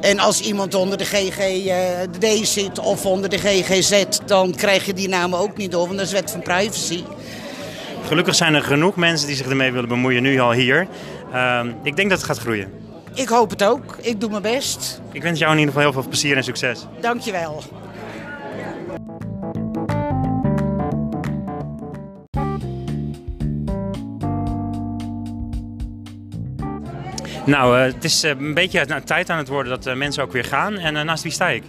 En 0.00 0.18
als 0.18 0.40
iemand 0.40 0.74
onder 0.74 0.98
de 0.98 1.04
GGD 1.04 2.46
zit 2.48 2.78
of 2.78 3.06
onder 3.06 3.30
de 3.30 3.38
GGZ 3.38 3.91
dan 4.26 4.54
krijg 4.54 4.86
je 4.86 4.92
die 4.92 5.08
namen 5.08 5.38
ook 5.38 5.56
niet 5.56 5.70
door, 5.70 5.86
want 5.86 5.98
dat 5.98 6.06
is 6.06 6.12
wet 6.12 6.30
van 6.30 6.42
privacy. 6.42 7.04
Gelukkig 8.06 8.34
zijn 8.34 8.54
er 8.54 8.62
genoeg 8.62 8.96
mensen 8.96 9.26
die 9.26 9.36
zich 9.36 9.48
ermee 9.48 9.72
willen 9.72 9.88
bemoeien, 9.88 10.22
nu 10.22 10.38
al 10.38 10.52
hier. 10.52 10.86
Uh, 11.32 11.60
ik 11.82 11.96
denk 11.96 12.10
dat 12.10 12.18
het 12.18 12.26
gaat 12.28 12.38
groeien. 12.38 12.72
Ik 13.14 13.28
hoop 13.28 13.50
het 13.50 13.64
ook. 13.64 13.96
Ik 14.00 14.20
doe 14.20 14.30
mijn 14.30 14.42
best. 14.42 15.00
Ik 15.12 15.22
wens 15.22 15.38
jou 15.38 15.52
in 15.52 15.58
ieder 15.58 15.74
geval 15.74 15.90
heel 15.90 16.00
veel 16.00 16.10
plezier 16.10 16.36
en 16.36 16.44
succes. 16.44 16.86
Dankjewel. 17.00 17.62
Nou, 27.46 27.78
uh, 27.78 27.84
het 27.84 28.04
is 28.04 28.24
uh, 28.24 28.30
een 28.30 28.54
beetje 28.54 29.02
tijd 29.04 29.30
aan 29.30 29.38
het 29.38 29.48
worden 29.48 29.72
dat 29.72 29.86
uh, 29.86 29.94
mensen 29.94 30.22
ook 30.22 30.32
weer 30.32 30.44
gaan. 30.44 30.78
En 30.78 31.06
naast 31.06 31.22
wie 31.22 31.32
sta 31.32 31.48
ik? 31.48 31.62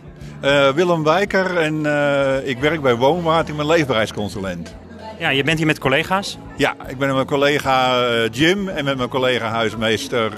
Uh, 0.43 0.69
Willem 0.69 1.03
Wijker 1.03 1.57
en 1.57 1.85
uh, 1.85 2.47
ik 2.47 2.59
werk 2.59 2.81
bij 2.81 2.95
Woonwaard. 2.95 3.49
Ik 3.49 3.57
ben 3.57 3.65
leefbaarheidsconsulent. 3.65 4.75
Ja, 5.19 5.29
je 5.29 5.43
bent 5.43 5.57
hier 5.57 5.67
met 5.67 5.79
collega's? 5.79 6.37
Ja, 6.57 6.71
ik 6.87 6.97
ben 6.97 7.07
met 7.07 7.15
mijn 7.15 7.25
collega 7.25 8.07
uh, 8.09 8.29
Jim 8.31 8.69
en 8.69 8.85
met 8.85 8.97
mijn 8.97 9.09
collega 9.09 9.47
huismeester 9.47 10.31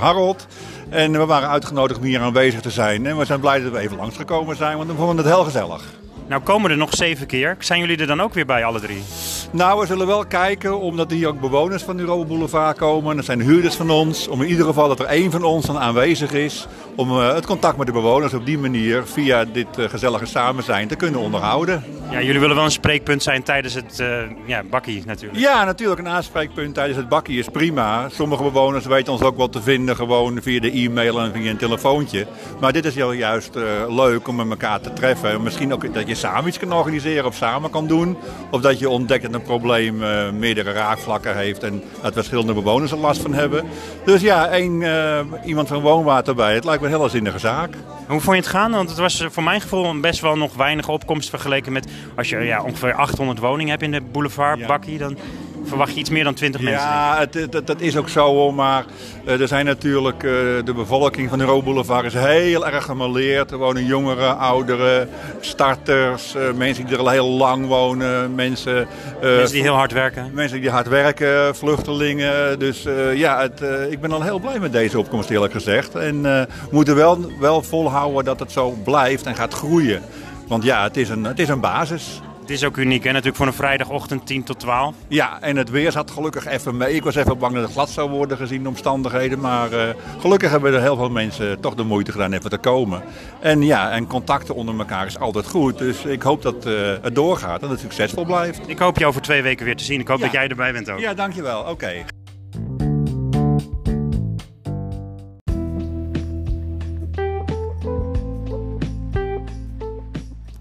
Harold. 0.00 0.46
En 0.88 1.12
we 1.12 1.26
waren 1.26 1.48
uitgenodigd 1.48 1.98
om 1.98 2.04
hier 2.04 2.20
aanwezig 2.20 2.60
te 2.60 2.70
zijn. 2.70 3.06
En 3.06 3.18
we 3.18 3.24
zijn 3.24 3.40
blij 3.40 3.60
dat 3.60 3.72
we 3.72 3.78
even 3.78 3.96
langsgekomen 3.96 4.56
zijn, 4.56 4.76
want 4.76 4.90
we 4.90 4.96
vonden 4.96 5.16
het 5.16 5.34
heel 5.34 5.44
gezellig. 5.44 5.82
Nou 6.26 6.42
komen 6.42 6.70
er 6.70 6.76
nog 6.76 6.94
zeven 6.94 7.26
keer. 7.26 7.56
Zijn 7.58 7.80
jullie 7.80 7.98
er 7.98 8.06
dan 8.06 8.20
ook 8.20 8.34
weer 8.34 8.46
bij, 8.46 8.64
alle 8.64 8.80
drie? 8.80 9.02
Nou, 9.52 9.80
we 9.80 9.86
zullen 9.86 10.06
wel 10.06 10.26
kijken, 10.26 10.80
omdat 10.80 11.10
hier 11.10 11.28
ook 11.28 11.40
bewoners 11.40 11.82
van 11.82 11.98
Europa 11.98 12.24
Boulevard 12.24 12.78
komen. 12.78 13.16
Dat 13.16 13.24
zijn 13.24 13.40
huurders 13.40 13.74
van 13.74 13.90
ons. 13.90 14.28
Om 14.28 14.42
in 14.42 14.48
ieder 14.48 14.66
geval 14.66 14.88
dat 14.88 15.00
er 15.00 15.06
één 15.06 15.30
van 15.30 15.42
ons 15.42 15.66
dan 15.66 15.78
aanwezig 15.78 16.32
is. 16.32 16.66
Om 16.96 17.10
uh, 17.10 17.34
het 17.34 17.46
contact 17.46 17.76
met 17.76 17.86
de 17.86 17.92
bewoners 17.92 18.34
op 18.34 18.46
die 18.46 18.58
manier, 18.58 19.06
via 19.06 19.44
dit 19.44 19.78
uh, 19.78 19.88
gezellige 19.88 20.26
samen 20.26 20.64
zijn, 20.64 20.88
te 20.88 20.96
kunnen 20.96 21.20
onderhouden. 21.20 21.84
Ja, 22.10 22.22
jullie 22.22 22.40
willen 22.40 22.56
wel 22.56 22.64
een 22.64 22.70
spreekpunt 22.70 23.22
zijn 23.22 23.42
tijdens 23.42 23.74
het 23.74 23.98
uh, 24.00 24.16
ja, 24.46 24.62
bakkie 24.70 25.02
natuurlijk. 25.06 25.40
Ja, 25.40 25.64
natuurlijk. 25.64 26.00
Een 26.00 26.08
aanspreekpunt 26.08 26.74
tijdens 26.74 26.98
het 26.98 27.08
bakkie 27.08 27.38
is 27.38 27.48
prima. 27.48 28.08
Sommige 28.08 28.42
bewoners 28.42 28.86
weten 28.86 29.12
ons 29.12 29.22
ook 29.22 29.36
wel 29.36 29.48
te 29.48 29.62
vinden 29.62 29.96
gewoon 29.96 30.42
via 30.42 30.60
de 30.60 30.70
e-mail 30.70 31.20
en 31.20 31.32
via 31.32 31.50
een 31.50 31.56
telefoontje. 31.56 32.26
Maar 32.60 32.72
dit 32.72 32.84
is 32.84 32.94
heel 32.94 33.12
juist 33.12 33.54
leuk 33.88 34.28
om 34.28 34.36
met 34.36 34.50
elkaar 34.50 34.80
te 34.80 34.92
treffen. 34.92 35.42
Misschien 35.42 35.72
ook 35.72 35.94
dat 35.94 36.08
je 36.08 36.14
samen 36.14 36.48
iets 36.48 36.58
kan 36.58 36.72
organiseren 36.72 37.26
of 37.26 37.34
samen 37.34 37.70
kan 37.70 37.86
doen. 37.86 38.16
Of 38.50 38.60
dat 38.60 38.78
je 38.78 38.88
ontdekt 38.88 39.32
dat 39.32 39.39
probleem 39.42 40.02
uh, 40.02 40.30
meerdere 40.30 40.72
raakvlakken 40.72 41.36
heeft 41.36 41.62
en 41.62 41.82
dat 42.02 42.12
verschillende 42.12 42.52
bewoners 42.52 42.92
er 42.92 42.98
last 42.98 43.22
van 43.22 43.34
hebben. 43.34 43.64
Dus 44.04 44.20
ja, 44.20 44.48
één, 44.48 44.80
uh, 44.80 45.20
iemand 45.44 45.68
van 45.68 45.80
woonwater 45.80 46.28
erbij. 46.28 46.54
Het 46.54 46.64
lijkt 46.64 46.80
me 46.80 46.88
een 46.88 46.94
hele 46.94 47.08
zinnige 47.08 47.38
zaak. 47.38 47.74
Hoe 48.08 48.20
vond 48.20 48.36
je 48.36 48.42
het 48.42 48.50
gaan? 48.50 48.70
Want 48.70 48.88
het 48.88 48.98
was 48.98 49.24
voor 49.30 49.42
mijn 49.42 49.60
gevoel 49.60 50.00
best 50.00 50.20
wel 50.20 50.36
nog 50.36 50.54
weinig 50.54 50.88
opkomst 50.88 51.30
vergeleken 51.30 51.72
met 51.72 51.86
als 52.16 52.28
je 52.28 52.38
ja, 52.38 52.62
ongeveer 52.62 52.94
800 52.94 53.38
woningen 53.38 53.70
hebt 53.70 53.82
in 53.82 53.90
de 53.90 54.00
boulevard 54.00 54.58
ja. 54.58 54.98
Dan 54.98 55.16
verwacht 55.64 55.94
je 55.94 56.00
iets 56.00 56.10
meer 56.10 56.24
dan 56.24 56.34
20 56.34 56.60
mensen. 56.60 56.88
Ja, 56.88 57.18
het, 57.18 57.52
dat, 57.52 57.66
dat 57.66 57.80
is 57.80 57.96
ook 57.96 58.08
zo 58.08 58.26
hoor, 58.26 58.54
maar 58.54 58.84
uh, 59.26 59.40
er 59.40 59.48
zijn 59.48 59.64
natuurlijk, 59.64 60.22
uh, 60.22 60.30
de 60.64 60.72
bevolking 60.74 61.28
van 61.28 61.38
de 61.38 61.44
Euro 61.44 61.62
Boulevard 61.62 62.04
is 62.04 62.14
heel 62.14 62.66
erg 62.66 62.84
gemaleerd. 62.84 63.50
Er 63.50 63.58
wonen 63.58 63.84
jongeren, 63.84 64.38
ouderen, 64.38 65.08
starters, 65.40 66.34
uh, 66.34 66.42
mensen 66.52 66.86
die 66.86 66.94
er 66.94 67.00
al 67.00 67.08
heel 67.08 67.28
lang 67.28 67.66
wonen, 67.66 68.34
mensen... 68.34 68.88
mensen 69.20 69.52
die 69.52 69.62
heel 69.62 69.74
hard 69.74 69.92
werken. 69.92 70.30
Mensen 70.34 70.60
die 70.60 70.70
hard 70.70 70.88
werken, 70.88 71.56
vluchtelingen. 71.56 72.58
Dus 72.58 72.86
ja, 73.14 73.40
het, 73.40 73.62
ik 73.90 74.00
ben 74.00 74.12
al 74.12 74.22
heel 74.22 74.38
blij 74.38 74.58
met 74.58 74.72
deze 74.72 74.98
opkomst 74.98 75.30
eerlijk 75.30 75.52
gezegd. 75.52 75.94
En 75.94 76.22
we 76.22 76.46
moeten 76.70 76.96
wel, 76.96 77.32
wel 77.40 77.62
volhouden 77.62 78.24
dat 78.24 78.40
het 78.40 78.52
zo 78.52 78.70
blijft 78.84 79.26
en 79.26 79.34
gaat 79.34 79.54
groeien. 79.54 80.02
Want 80.48 80.64
ja, 80.64 80.82
het 80.82 80.96
is 80.96 81.08
een, 81.08 81.24
het 81.24 81.38
is 81.38 81.48
een 81.48 81.60
basis. 81.60 82.20
Het 82.50 82.58
is 82.58 82.64
ook 82.64 82.76
uniek, 82.76 83.02
hè? 83.04 83.10
natuurlijk 83.10 83.36
voor 83.36 83.46
een 83.46 83.52
vrijdagochtend 83.52 84.26
10 84.26 84.42
tot 84.42 84.58
12. 84.58 84.94
Ja, 85.08 85.40
en 85.40 85.56
het 85.56 85.70
weer 85.70 85.92
zat 85.92 86.10
gelukkig 86.10 86.46
even 86.46 86.76
mee. 86.76 86.94
Ik 86.94 87.04
was 87.04 87.14
even 87.14 87.38
bang 87.38 87.54
dat 87.54 87.62
het 87.62 87.72
glad 87.72 87.90
zou 87.90 88.10
worden 88.10 88.36
gezien 88.36 88.62
de 88.62 88.68
omstandigheden. 88.68 89.40
Maar 89.40 89.72
uh, 89.72 89.82
gelukkig 90.18 90.50
hebben 90.50 90.74
er 90.74 90.80
heel 90.80 90.96
veel 90.96 91.10
mensen 91.10 91.60
toch 91.60 91.74
de 91.74 91.82
moeite 91.82 92.12
gedaan 92.12 92.32
even 92.32 92.50
te 92.50 92.58
komen. 92.58 93.02
En 93.40 93.62
ja, 93.62 93.90
en 93.90 94.06
contacten 94.06 94.54
onder 94.54 94.78
elkaar 94.78 95.06
is 95.06 95.18
altijd 95.18 95.46
goed. 95.46 95.78
Dus 95.78 96.04
ik 96.04 96.22
hoop 96.22 96.42
dat 96.42 96.66
uh, 96.66 96.94
het 97.02 97.14
doorgaat 97.14 97.54
en 97.54 97.60
dat 97.60 97.70
het 97.70 97.80
succesvol 97.80 98.24
blijft. 98.24 98.60
Ik 98.66 98.78
hoop 98.78 98.98
je 98.98 99.06
over 99.06 99.20
twee 99.20 99.42
weken 99.42 99.64
weer 99.64 99.76
te 99.76 99.84
zien. 99.84 100.00
Ik 100.00 100.08
hoop 100.08 100.18
ja. 100.18 100.24
dat 100.24 100.32
jij 100.32 100.48
erbij 100.48 100.72
bent 100.72 100.90
ook. 100.90 100.98
Ja, 100.98 101.14
dankjewel. 101.14 101.60
Oké. 101.60 101.70
Okay. 101.70 102.04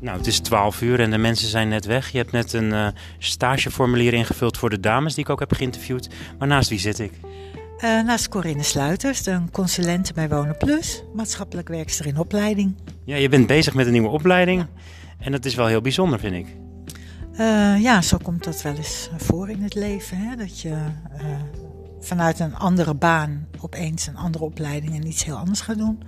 Nou, 0.09 0.21
het 0.21 0.29
is 0.29 0.39
12 0.39 0.81
uur 0.81 0.99
en 0.99 1.11
de 1.11 1.17
mensen 1.17 1.47
zijn 1.47 1.67
net 1.67 1.85
weg. 1.85 2.09
Je 2.09 2.17
hebt 2.17 2.31
net 2.31 2.53
een 2.53 2.71
uh, 2.71 2.87
stageformulier 3.17 4.13
ingevuld 4.13 4.57
voor 4.57 4.69
de 4.69 4.79
dames 4.79 5.13
die 5.13 5.23
ik 5.23 5.29
ook 5.29 5.39
heb 5.39 5.53
geïnterviewd. 5.53 6.09
Maar 6.39 6.47
naast 6.47 6.69
wie 6.69 6.79
zit 6.79 6.99
ik? 6.99 7.11
Uh, 7.83 8.03
naast 8.03 8.29
Corinne 8.29 8.63
Sluiters, 8.63 9.25
een 9.25 9.51
consulente 9.51 10.13
bij 10.13 10.29
Wonen 10.29 10.57
Plus, 10.57 11.03
maatschappelijk 11.13 11.67
werkster 11.67 12.05
in 12.05 12.17
opleiding. 12.17 12.75
Ja, 13.05 13.15
je 13.15 13.29
bent 13.29 13.47
bezig 13.47 13.73
met 13.73 13.85
een 13.85 13.91
nieuwe 13.91 14.09
opleiding 14.09 14.65
en 15.19 15.31
dat 15.31 15.45
is 15.45 15.55
wel 15.55 15.67
heel 15.67 15.81
bijzonder, 15.81 16.19
vind 16.19 16.35
ik. 16.35 16.55
Uh, 17.33 17.81
ja, 17.81 18.01
zo 18.01 18.17
komt 18.23 18.43
dat 18.43 18.61
wel 18.61 18.75
eens 18.75 19.09
voor 19.17 19.49
in 19.49 19.61
het 19.61 19.75
leven. 19.75 20.17
Hè? 20.17 20.35
Dat 20.35 20.59
je 20.61 20.75
vanuit 21.99 22.39
een 22.39 22.55
andere 22.55 22.93
baan 22.93 23.47
opeens 23.59 24.07
een 24.07 24.17
andere 24.17 24.43
opleiding 24.43 24.95
en 24.95 25.07
iets 25.07 25.25
heel 25.25 25.37
anders 25.37 25.61
gaat 25.61 25.77
doen. 25.77 26.03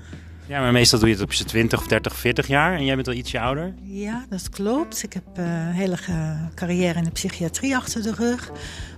Ja, 0.47 0.59
maar 0.59 0.71
meestal 0.71 0.99
doe 0.99 1.07
je 1.07 1.13
het 1.13 1.23
op 1.23 1.33
je 1.33 1.43
20 1.43 1.79
of 1.79 1.87
30, 1.87 2.15
40 2.15 2.47
jaar 2.47 2.73
en 2.73 2.85
jij 2.85 2.95
bent 2.95 3.07
al 3.07 3.13
ietsje 3.13 3.39
ouder. 3.39 3.73
Ja, 3.83 4.25
dat 4.29 4.49
klopt. 4.49 5.03
Ik 5.03 5.13
heb 5.13 5.23
een 5.33 5.71
hele 5.71 5.97
carrière 6.55 6.97
in 6.97 7.03
de 7.03 7.11
psychiatrie 7.11 7.75
achter 7.75 8.03
de 8.03 8.13
rug. 8.13 8.51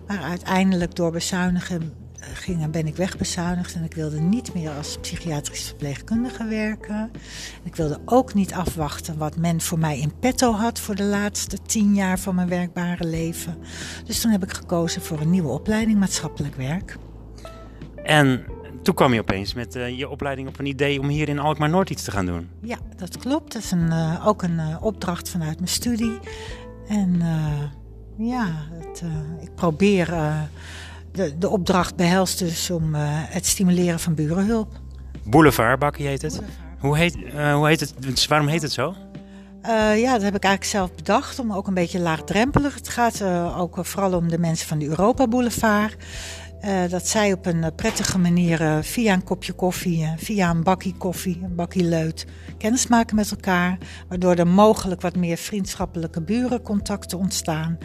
Maar 0.08 0.22
uiteindelijk 0.22 0.96
door 0.96 1.12
bezuinigen 1.12 1.94
gingen, 2.34 2.72
ben 2.72 2.88
ik 2.88 2.96
wegbezuinigd 2.96 3.76
en 3.76 3.84
ik 3.84 3.94
wilde 3.94 4.20
niet 4.20 4.54
meer 4.54 4.70
als 4.72 4.98
psychiatrisch 5.02 5.68
verpleegkundige 5.68 6.46
werken. 6.46 7.12
Ik 7.64 7.76
wilde 7.76 8.00
ook 8.06 8.34
niet 8.34 8.54
afwachten 8.54 9.18
wat 9.18 9.38
men 9.38 9.62
voor 9.62 9.80
mij 9.80 10.00
in 10.00 10.20
petto 10.20 10.52
had 10.52 10.80
voor 10.80 10.96
de 10.96 11.04
laatste 11.04 11.58
tien 11.66 11.96
jaar 11.96 12.20
van 12.20 12.36
mijn 12.36 12.48
werkbare 12.48 13.06
leven. 13.06 13.58
Dus 14.06 14.22
toen 14.22 14.32
heb 14.32 14.44
ik 14.44 14.54
gekozen 14.54 15.02
voor 15.02 15.20
een 15.20 15.30
nieuwe 15.30 15.50
opleiding 15.50 16.00
maatschappelijk 16.00 16.56
werk. 16.56 16.98
En 18.04 18.46
toen 18.84 18.94
kwam 18.94 19.14
je 19.14 19.20
opeens 19.20 19.54
met 19.54 19.76
uh, 19.76 19.98
je 19.98 20.10
opleiding 20.10 20.48
op 20.48 20.60
een 20.60 20.66
idee 20.66 21.00
om 21.00 21.08
hier 21.08 21.30
in 21.30 21.40
Alkmaar 21.40 21.70
Noord 21.70 21.90
iets 21.90 22.04
te 22.04 22.12
gaan 22.12 22.26
doen. 22.26 22.50
Ja, 22.62 22.78
dat 22.96 23.18
klopt. 23.18 23.54
Dat 23.54 23.62
is 23.62 23.72
een, 23.72 23.88
uh, 23.92 24.28
ook 24.28 24.44
een 24.44 24.60
uh, 24.60 24.78
opdracht 24.80 25.30
vanuit 25.30 25.56
mijn 25.58 25.70
studie. 25.70 26.20
En 26.88 27.22
ja, 28.18 28.48
het, 28.72 29.04
ik 29.42 29.56
probeer. 29.56 30.14
de, 31.12 31.38
de 31.38 31.50
opdracht 31.50 31.96
behelst 31.96 32.40
dus 32.40 32.70
om 32.70 32.94
het 32.96 33.46
stimuleren 33.46 34.00
van 34.00 34.16
burenhulp. 34.16 34.80
Boulevardbakken 35.24 36.06
heet 36.06 36.22
het. 36.22 36.42
Hoe, 36.80 36.98
heet, 36.98 37.16
hoe 37.54 37.68
heet 37.68 37.80
het? 37.80 37.94
Dus 38.00 38.28
waarom 38.28 38.48
heet 38.48 38.62
het 38.62 38.72
zo? 38.72 38.96
ja, 39.96 40.14
dat 40.14 40.22
heb 40.22 40.36
ik 40.36 40.44
eigenlijk 40.44 40.64
zelf 40.64 40.96
bedacht, 40.96 41.40
om 41.40 41.54
ook 41.54 41.68
een 41.68 41.74
beetje 41.74 42.00
laagdrempelig. 42.00 42.76
Het 42.76 42.90
gaat 42.90 43.24
ook 43.58 43.78
vooral 43.82 44.14
om 44.14 44.30
de 44.30 44.40
mensen 44.40 44.68
van 44.68 44.80
de 44.80 44.88
Europa 44.88 45.28
Boulevard. 45.28 45.96
Uh, 46.66 46.90
dat 46.90 47.08
zij 47.08 47.34
op 47.34 47.46
een 47.46 47.76
prettige 47.76 48.20
manier 48.20 48.62
uh, 48.62 48.78
via 48.82 49.14
een 49.14 49.24
kopje 49.24 49.54
koffie, 49.54 50.08
via 50.18 50.50
een 50.50 50.64
bakkie 50.64 50.96
koffie, 50.98 51.40
een 51.44 51.56
bakkie 51.56 51.84
leut, 51.84 52.26
kennis 52.58 52.88
maken 52.88 53.16
met 53.16 53.32
elkaar. 53.32 53.78
Waardoor 54.08 54.36
er 54.36 54.48
mogelijk 54.48 55.02
wat 55.02 55.16
meer 55.16 55.38
vriendschappelijke 55.38 56.22
burencontacten 56.22 57.18
ontstaan. 57.18 57.78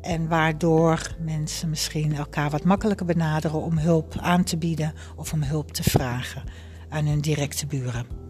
En 0.00 0.28
waardoor 0.28 1.16
mensen 1.24 1.70
misschien 1.70 2.16
elkaar 2.16 2.50
wat 2.50 2.64
makkelijker 2.64 3.06
benaderen 3.06 3.62
om 3.62 3.78
hulp 3.78 4.18
aan 4.18 4.44
te 4.44 4.56
bieden 4.56 4.92
of 5.16 5.32
om 5.32 5.42
hulp 5.42 5.72
te 5.72 5.82
vragen 5.82 6.42
aan 6.88 7.06
hun 7.06 7.20
directe 7.20 7.66
buren. 7.66 8.25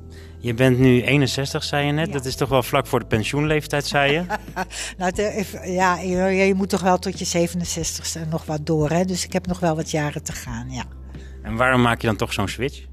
Je 0.47 0.55
bent 0.55 0.79
nu 0.79 1.03
61, 1.03 1.65
zei 1.65 1.87
je 1.87 1.93
net. 1.93 2.13
Dat 2.13 2.25
is 2.25 2.37
toch 2.37 2.49
wel 2.49 2.63
vlak 2.63 2.87
voor 2.87 2.99
de 2.99 3.07
pensioenleeftijd, 3.07 3.87
zei 3.87 4.13
je? 4.13 4.25
nou, 4.99 5.13
ja, 5.65 5.99
je, 5.99 6.55
moet 6.55 6.69
toch 6.69 6.81
wel 6.81 6.99
tot 6.99 7.19
je 7.19 7.49
67ste 7.49 8.29
nog 8.29 8.45
wat 8.45 8.67
door. 8.67 8.91
Hè? 8.91 9.05
Dus 9.05 9.25
ik 9.25 9.33
heb 9.33 9.47
nog 9.47 9.61
wel 9.61 9.77
wat 9.77 9.91
jaren 9.91 10.23
te 10.23 10.33
gaan, 10.33 10.71
ja. 10.71 10.85
En 11.43 11.57
waarom 11.57 11.83
maak 11.83 12.01
je 12.01 12.07
dan 12.07 12.17
toch 12.17 12.33
zo'n 12.33 12.49
switch? 12.49 12.85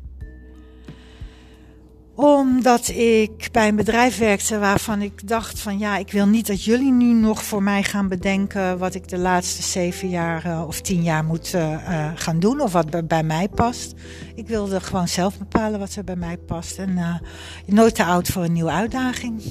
Omdat 2.15 2.87
ik 2.89 3.49
bij 3.51 3.67
een 3.67 3.75
bedrijf 3.75 4.17
werkte 4.17 4.59
waarvan 4.59 5.01
ik 5.01 5.27
dacht 5.27 5.59
van 5.59 5.79
ja, 5.79 5.97
ik 5.97 6.11
wil 6.11 6.25
niet 6.25 6.47
dat 6.47 6.63
jullie 6.63 6.91
nu 6.91 7.13
nog 7.13 7.43
voor 7.43 7.63
mij 7.63 7.83
gaan 7.83 8.07
bedenken 8.07 8.77
wat 8.77 8.95
ik 8.95 9.07
de 9.07 9.17
laatste 9.17 9.61
zeven 9.61 10.09
jaar 10.09 10.45
uh, 10.45 10.63
of 10.67 10.81
tien 10.81 11.03
jaar 11.03 11.23
moet 11.23 11.53
uh, 11.55 11.71
uh, 11.71 12.11
gaan 12.15 12.39
doen 12.39 12.61
of 12.61 12.71
wat 12.71 13.07
bij 13.07 13.23
mij 13.23 13.49
past. 13.49 13.93
Ik 14.35 14.47
wilde 14.47 14.79
gewoon 14.79 15.07
zelf 15.07 15.37
bepalen 15.37 15.79
wat 15.79 15.95
er 15.95 16.03
bij 16.03 16.15
mij 16.15 16.37
past 16.37 16.77
en 16.77 17.21
nooit 17.65 17.95
te 17.95 18.05
oud 18.05 18.27
voor 18.27 18.43
een 18.43 18.53
nieuwe 18.53 18.71
uitdaging. 18.71 19.41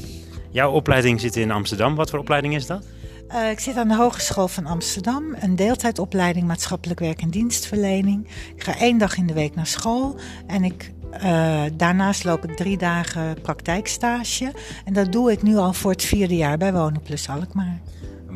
Jouw 0.50 0.70
opleiding 0.70 1.20
zit 1.20 1.36
in 1.36 1.50
Amsterdam. 1.50 1.94
Wat 1.94 2.10
voor 2.10 2.18
opleiding 2.18 2.54
is 2.54 2.66
dat? 2.66 2.84
Uh, 3.28 3.50
ik 3.50 3.60
zit 3.60 3.76
aan 3.76 3.88
de 3.88 3.96
Hogeschool 3.96 4.48
van 4.48 4.66
Amsterdam, 4.66 5.24
een 5.40 5.56
deeltijdopleiding 5.56 6.46
maatschappelijk 6.46 7.00
werk 7.00 7.22
en 7.22 7.30
dienstverlening. 7.30 8.28
Ik 8.56 8.62
ga 8.64 8.78
één 8.78 8.98
dag 8.98 9.16
in 9.16 9.26
de 9.26 9.32
week 9.32 9.54
naar 9.54 9.66
school 9.66 10.16
en 10.46 10.64
ik 10.64 10.92
uh, 11.22 11.62
daarnaast 11.72 12.24
loop 12.24 12.44
ik 12.44 12.56
drie 12.56 12.76
dagen 12.76 13.40
praktijkstage. 13.42 14.52
En 14.84 14.92
dat 14.92 15.12
doe 15.12 15.32
ik 15.32 15.42
nu 15.42 15.56
al 15.56 15.72
voor 15.72 15.90
het 15.90 16.02
vierde 16.02 16.36
jaar 16.36 16.58
bij 16.58 16.72
Wonen 16.72 17.02
Plus 17.02 17.28
Alkmaar. 17.28 17.80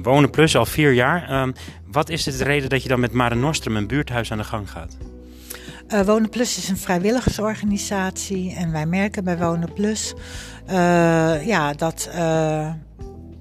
Wonen 0.03 0.31
Plus 0.31 0.57
al 0.57 0.67
vier 0.67 0.93
jaar. 0.93 1.31
Uh, 1.31 1.53
wat 1.87 2.09
is 2.09 2.25
de 2.25 2.45
reden 2.45 2.69
dat 2.69 2.83
je 2.83 2.89
dan 2.89 3.01
met 3.01 3.13
Mare 3.13 3.35
Nostrum, 3.35 3.77
een 3.77 3.87
buurthuis, 3.87 4.33
aan 4.33 4.39
de 4.39 4.45
gang 4.45 4.71
gaat? 4.71 4.97
Uh, 5.89 6.01
Wonen 6.01 6.29
Plus 6.29 6.57
is 6.57 6.69
een 6.69 6.77
vrijwilligersorganisatie. 6.77 8.55
En 8.55 8.73
wij 8.73 8.87
merken 8.87 9.25
bij 9.25 9.39
Wonen 9.39 9.73
Plus 9.73 10.15
ja, 11.45 11.73
dat 11.73 12.11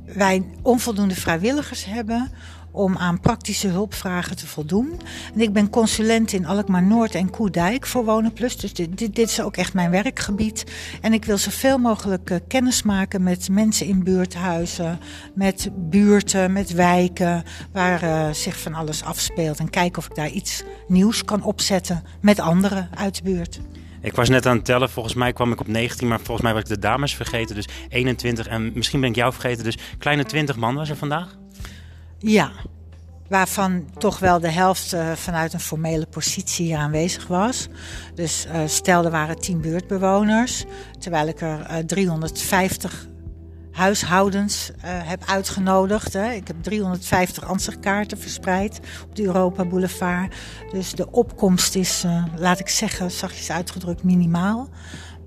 wij 0.06 0.44
onvoldoende 0.62 1.16
vrijwilligers 1.16 1.86
hebben 1.86 2.32
om 2.76 2.98
aan 2.98 3.20
praktische 3.20 3.68
hulpvragen 3.68 4.36
te 4.36 4.48
voldoen. 4.48 5.00
En 5.34 5.42
ik 5.42 5.54
ben 5.54 5.70
consulent 5.70 6.32
in 6.32 6.46
Alkmaar 6.46 6.84
Noord 6.84 7.16
en 7.16 7.30
Koedijk 7.30 7.86
voor 7.86 8.06
Wonen 8.06 8.34
Plus. 8.34 8.58
Dus 8.58 8.74
dit, 8.74 8.98
dit, 8.98 9.18
is 9.18 9.42
ook 9.42 9.58
echt 9.58 9.74
mijn 9.74 9.92
werkgebied. 9.92 10.64
En 11.02 11.14
ik 11.14 11.26
wil 11.26 11.38
zoveel 11.38 11.78
mogelijk 11.78 12.30
uh, 12.30 12.38
kennis 12.48 12.84
maken 12.84 13.24
met 13.24 13.50
mensen 13.50 13.86
in 13.88 14.04
buurthuizen, 14.04 15.00
met 15.34 15.70
buurten, 15.76 16.54
met 16.54 16.72
wijken, 16.72 17.44
waar 17.72 18.04
uh, 18.04 18.30
zich 18.32 18.60
van 18.60 18.74
alles 18.74 19.04
afspeelt. 19.04 19.60
En 19.60 19.70
kijken 19.70 19.98
of 19.98 20.06
ik 20.06 20.16
daar 20.16 20.30
iets 20.30 20.64
nieuws 20.88 21.24
kan 21.26 21.44
opzetten 21.44 22.04
met 22.22 22.40
anderen 22.40 22.90
uit 22.96 23.16
de 23.16 23.24
buurt. 23.24 23.60
Ik 24.02 24.16
was 24.16 24.30
net 24.30 24.46
aan 24.46 24.56
het 24.56 24.66
tellen, 24.66 24.90
volgens 24.90 25.16
mij 25.16 25.34
kwam 25.34 25.52
ik 25.52 25.60
op 25.60 25.68
19, 25.68 26.08
maar 26.08 26.20
volgens 26.20 26.42
mij 26.42 26.54
was 26.54 26.62
ik 26.62 26.68
de 26.68 26.80
dames 26.80 27.16
vergeten. 27.16 27.56
Dus 27.56 27.68
21 27.90 28.48
en 28.48 28.72
misschien 28.74 29.00
ben 29.00 29.10
ik 29.10 29.16
jou 29.16 29.34
vergeten. 29.34 29.64
Dus 29.64 29.78
kleine 29.98 30.26
20 30.26 30.56
man 30.56 30.76
was 30.76 30.90
er 30.90 30.96
vandaag? 30.96 31.36
Ja, 32.28 32.52
waarvan 33.28 33.90
toch 33.98 34.20
wel 34.20 34.40
de 34.40 34.50
helft 34.50 34.94
uh, 34.94 35.12
vanuit 35.12 35.54
een 35.54 35.60
formele 35.60 36.06
positie 36.06 36.66
hier 36.66 36.78
aanwezig 36.78 37.28
was. 37.28 37.68
Dus 38.16 38.46
uh, 38.46 38.62
stel 38.66 39.06
er 39.06 39.12
waren 39.12 39.40
10 39.40 39.62
buurtbewoners, 39.62 40.66
terwijl 41.00 41.28
ik 41.28 41.42
er 41.42 41.60
uh, 41.60 41.78
350 41.78 43.08
huishoudens 43.72 44.72
heb 44.82 45.24
uitgenodigd. 45.26 46.14
Hè. 46.14 46.32
Ik 46.32 46.48
heb 46.48 46.64
350 46.64 47.46
ansichtkaarten 47.46 48.18
verspreid 48.18 48.80
op 49.04 49.16
de 49.16 49.24
Europa 49.24 49.66
Boulevard. 49.66 50.36
Dus 50.72 50.92
de 50.92 51.12
opkomst 51.12 51.76
is, 51.76 52.06
laat 52.36 52.60
ik 52.60 52.70
zeggen, 52.70 53.12
zachtjes 53.12 53.52
uitgedrukt 53.52 54.04
minimaal. 54.04 54.70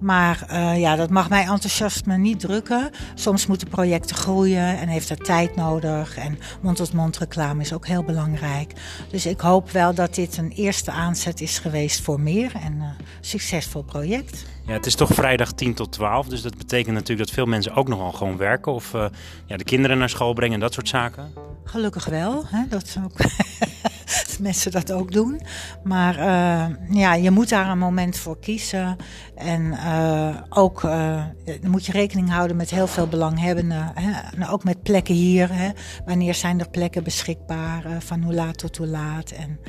Maar 0.01 0.47
uh, 0.51 0.81
ja, 0.81 0.97
dat 0.97 1.11
mag 1.11 1.29
mij 1.29 1.47
enthousiasme 1.47 2.17
niet 2.17 2.41
drukken. 2.41 2.91
Soms 3.15 3.47
moeten 3.47 3.69
projecten 3.69 4.17
groeien 4.17 4.79
en 4.79 4.89
heeft 4.89 5.11
er 5.11 5.17
tijd 5.17 5.57
nodig. 5.57 6.17
En 6.17 6.39
mond-tot-mond 6.61 7.19
reclame 7.19 7.61
is 7.61 7.73
ook 7.73 7.87
heel 7.87 8.03
belangrijk. 8.03 8.73
Dus 9.11 9.27
ik 9.27 9.41
hoop 9.41 9.71
wel 9.71 9.95
dat 9.95 10.15
dit 10.15 10.37
een 10.37 10.51
eerste 10.51 10.91
aanzet 10.91 11.41
is 11.41 11.59
geweest 11.59 12.01
voor 12.01 12.21
meer 12.21 12.53
en 12.63 12.81
een 12.81 13.07
succesvol 13.21 13.83
project. 13.83 14.45
Ja, 14.67 14.73
het 14.73 14.87
is 14.87 14.95
toch 14.95 15.11
vrijdag 15.11 15.53
10 15.53 15.75
tot 15.75 15.93
12, 15.93 16.27
dus 16.27 16.43
dat 16.43 16.57
betekent 16.57 16.95
natuurlijk 16.95 17.27
dat 17.27 17.37
veel 17.37 17.47
mensen 17.47 17.75
ook 17.75 17.89
nogal 17.89 18.13
gewoon 18.13 18.37
werken 18.37 18.73
of 18.73 18.95
uh, 18.95 19.07
ja, 19.47 19.57
de 19.57 19.65
kinderen 19.65 19.99
naar 19.99 20.09
school 20.09 20.33
brengen 20.33 20.55
en 20.55 20.61
dat 20.61 20.75
soort 20.75 20.89
zaken. 20.89 21.33
Gelukkig 21.65 22.05
wel, 22.05 22.45
hè? 22.47 22.63
dat 22.69 22.99
ook 23.05 23.13
mensen 24.41 24.71
dat 24.71 24.93
ook 24.93 25.13
doen. 25.13 25.41
Maar 25.85 26.19
uh, 26.19 26.97
ja, 26.97 27.15
je 27.15 27.31
moet 27.31 27.49
daar 27.49 27.69
een 27.71 27.79
moment 27.79 28.17
voor 28.17 28.39
kiezen. 28.39 28.97
En 29.35 29.63
uh, 29.63 30.37
ook 30.49 30.83
uh, 30.83 31.25
moet 31.67 31.87
je 31.87 31.93
rekening 31.93 32.31
houden 32.31 32.57
met 32.57 32.71
heel 32.71 32.87
veel 32.87 33.07
belanghebbenden. 33.07 33.93
Hè? 33.95 34.51
Ook 34.51 34.65
met 34.65 34.83
plekken 34.83 35.15
hier. 35.15 35.53
Hè? 35.53 35.71
Wanneer 36.07 36.35
zijn 36.35 36.61
er 36.61 36.71
plekken 36.71 37.05
beschikbaar? 37.05 37.83
van 37.99 38.23
hoe 38.23 38.35
laat 38.35 38.59
tot 38.59 38.77
hoe 38.77 38.87
laat? 38.87 39.31
En 39.31 39.61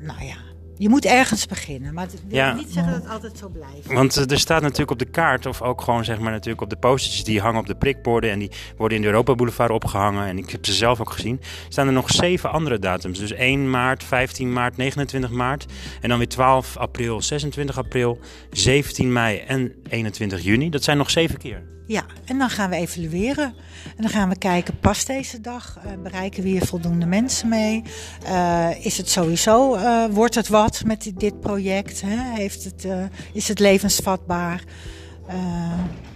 nou 0.00 0.24
ja, 0.24 0.36
je 0.76 0.88
moet 0.88 1.04
ergens 1.04 1.46
beginnen, 1.46 1.94
maar 1.94 2.04
het 2.04 2.20
wil 2.28 2.36
ja. 2.36 2.54
niet 2.54 2.72
zeggen 2.72 2.92
dat 2.92 3.02
het 3.02 3.12
altijd 3.12 3.38
zo 3.38 3.48
blijft. 3.48 3.92
Want 3.92 4.16
eh, 4.16 4.30
er 4.30 4.38
staat 4.38 4.62
natuurlijk 4.62 4.90
op 4.90 4.98
de 4.98 5.04
kaart, 5.04 5.46
of 5.46 5.62
ook 5.62 5.80
gewoon 5.80 6.04
zeg 6.04 6.18
maar 6.18 6.32
natuurlijk 6.32 6.62
op 6.62 6.70
de 6.70 6.76
postertjes 6.76 7.24
die 7.24 7.40
hangen 7.40 7.60
op 7.60 7.66
de 7.66 7.74
prikborden 7.74 8.30
en 8.30 8.38
die 8.38 8.50
worden 8.76 8.96
in 8.96 9.02
de 9.02 9.08
Europa 9.08 9.34
Boulevard 9.34 9.70
opgehangen. 9.70 10.26
En 10.26 10.38
ik 10.38 10.50
heb 10.50 10.66
ze 10.66 10.72
zelf 10.72 11.00
ook 11.00 11.10
gezien. 11.10 11.40
Staan 11.68 11.86
er 11.86 11.92
nog 11.92 12.10
zeven 12.10 12.50
andere 12.50 12.78
datums. 12.78 13.18
Dus 13.18 13.32
1 13.32 13.70
maart, 13.70 14.04
15 14.04 14.52
maart, 14.52 14.76
29 14.76 15.30
maart. 15.30 15.66
En 16.00 16.08
dan 16.08 16.18
weer 16.18 16.28
12 16.28 16.76
april, 16.76 17.22
26 17.22 17.78
april, 17.78 18.18
17 18.50 19.12
mei 19.12 19.38
en 19.38 19.72
21 19.88 20.42
juni. 20.42 20.70
Dat 20.70 20.84
zijn 20.84 20.96
nog 20.96 21.10
zeven 21.10 21.38
keer. 21.38 21.73
Ja, 21.86 22.04
en 22.24 22.38
dan 22.38 22.50
gaan 22.50 22.70
we 22.70 22.76
evalueren. 22.76 23.54
En 23.96 24.02
dan 24.02 24.08
gaan 24.08 24.28
we 24.28 24.38
kijken, 24.38 24.78
past 24.78 25.06
deze 25.06 25.40
dag? 25.40 25.78
Uh, 25.86 25.92
bereiken 26.02 26.42
we 26.42 26.48
hier 26.48 26.66
voldoende 26.66 27.06
mensen 27.06 27.48
mee? 27.48 27.82
Uh, 28.22 28.84
is 28.84 28.96
het 28.96 29.08
sowieso, 29.08 29.74
uh, 29.76 30.04
wordt 30.10 30.34
het 30.34 30.48
wat 30.48 30.82
met 30.84 31.02
dit, 31.02 31.20
dit 31.20 31.40
project? 31.40 32.00
Hè? 32.00 32.34
Heeft 32.34 32.64
het, 32.64 32.86
is 33.32 33.48
het 33.48 33.58
levensvatbaar? 33.58 34.64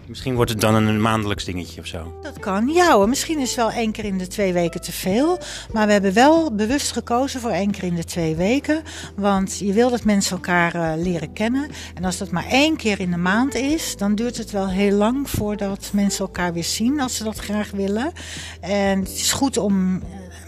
Misschien 0.08 0.34
wordt 0.34 0.50
het 0.50 0.60
dan 0.60 0.74
een 0.74 1.00
maandelijks 1.00 1.44
dingetje 1.44 1.80
of 1.80 1.86
zo. 1.86 2.18
Dat 2.22 2.38
kan, 2.38 2.68
ja 2.68 2.92
hoor. 2.92 3.08
Misschien 3.08 3.38
is 3.38 3.48
het 3.48 3.56
wel 3.56 3.70
één 3.70 3.92
keer 3.92 4.04
in 4.04 4.18
de 4.18 4.26
twee 4.26 4.52
weken 4.52 4.80
te 4.80 4.92
veel. 4.92 5.38
Maar 5.72 5.86
we 5.86 5.92
hebben 5.92 6.12
wel 6.12 6.54
bewust 6.54 6.92
gekozen 6.92 7.40
voor 7.40 7.50
één 7.50 7.70
keer 7.70 7.84
in 7.84 7.94
de 7.94 8.04
twee 8.04 8.34
weken. 8.34 8.82
Want 9.16 9.58
je 9.58 9.72
wil 9.72 9.90
dat 9.90 10.04
mensen 10.04 10.36
elkaar 10.36 10.74
uh, 10.74 11.02
leren 11.02 11.32
kennen. 11.32 11.70
En 11.94 12.04
als 12.04 12.18
dat 12.18 12.30
maar 12.30 12.46
één 12.46 12.76
keer 12.76 13.00
in 13.00 13.10
de 13.10 13.16
maand 13.16 13.54
is, 13.54 13.96
dan 13.96 14.14
duurt 14.14 14.36
het 14.36 14.50
wel 14.50 14.68
heel 14.68 14.96
lang 14.96 15.30
voordat 15.30 15.90
mensen 15.92 16.24
elkaar 16.24 16.52
weer 16.52 16.64
zien 16.64 17.00
als 17.00 17.16
ze 17.16 17.24
dat 17.24 17.38
graag 17.38 17.70
willen. 17.70 18.12
En 18.60 18.98
het 18.98 19.08
is 19.08 19.32
goed 19.32 19.56
om 19.56 19.74
een 19.74 20.02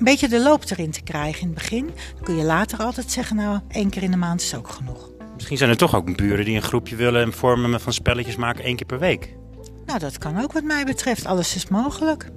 beetje 0.05 0.29
de 0.29 0.40
loop 0.40 0.64
erin 0.71 0.90
te 0.90 1.02
krijgen 1.02 1.40
in 1.40 1.47
het 1.47 1.55
begin. 1.55 1.90
Dan 2.14 2.25
kun 2.25 2.37
je 2.37 2.45
later 2.45 2.79
altijd 2.79 3.11
zeggen, 3.11 3.37
nou 3.37 3.61
één 3.69 3.90
keer 3.90 4.02
in 4.02 4.11
de 4.11 4.17
maand 4.17 4.40
is 4.40 4.55
ook 4.55 4.69
genoeg. 4.69 5.11
Misschien 5.35 5.57
zijn 5.57 5.71
er 5.71 5.76
toch 5.76 5.95
ook 5.95 6.17
buren 6.17 6.45
die 6.45 6.57
een 6.57 6.62
groepje 6.62 6.97
willen 6.97 7.23
en 7.23 7.33
vormen 7.33 7.81
van 7.81 7.93
spelletjes 7.93 8.37
maken 8.37 8.64
één 8.64 8.76
keer 8.76 8.87
per 8.87 8.99
week. 8.99 9.38
Nou, 9.91 10.03
dat 10.03 10.19
kan 10.19 10.43
ook 10.43 10.53
wat 10.53 10.63
mij 10.63 10.85
betreft. 10.85 11.27
Alles 11.27 11.55
is 11.55 11.69
mogelijk. 11.69 12.31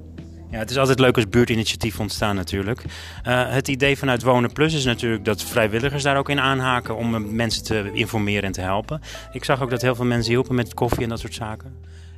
Ja, 0.51 0.59
het 0.59 0.69
is 0.69 0.77
altijd 0.77 0.99
leuk 0.99 1.15
als 1.15 1.29
buurtinitiatief 1.29 1.99
ontstaan 1.99 2.35
natuurlijk. 2.35 2.83
Uh, 3.27 3.49
het 3.49 3.67
idee 3.67 3.97
vanuit 3.97 4.23
Wonen 4.23 4.53
Plus 4.53 4.73
is 4.73 4.85
natuurlijk 4.85 5.25
dat 5.25 5.43
vrijwilligers 5.43 6.03
daar 6.03 6.17
ook 6.17 6.29
in 6.29 6.39
aanhaken 6.39 6.95
om 6.95 7.35
mensen 7.35 7.63
te 7.63 7.91
informeren 7.93 8.43
en 8.43 8.51
te 8.51 8.61
helpen. 8.61 9.01
Ik 9.31 9.43
zag 9.43 9.61
ook 9.61 9.69
dat 9.69 9.81
heel 9.81 9.95
veel 9.95 10.05
mensen 10.05 10.31
hielpen 10.31 10.55
met 10.55 10.73
koffie 10.73 11.03
en 11.03 11.09
dat 11.09 11.19
soort 11.19 11.33
zaken. 11.33 11.75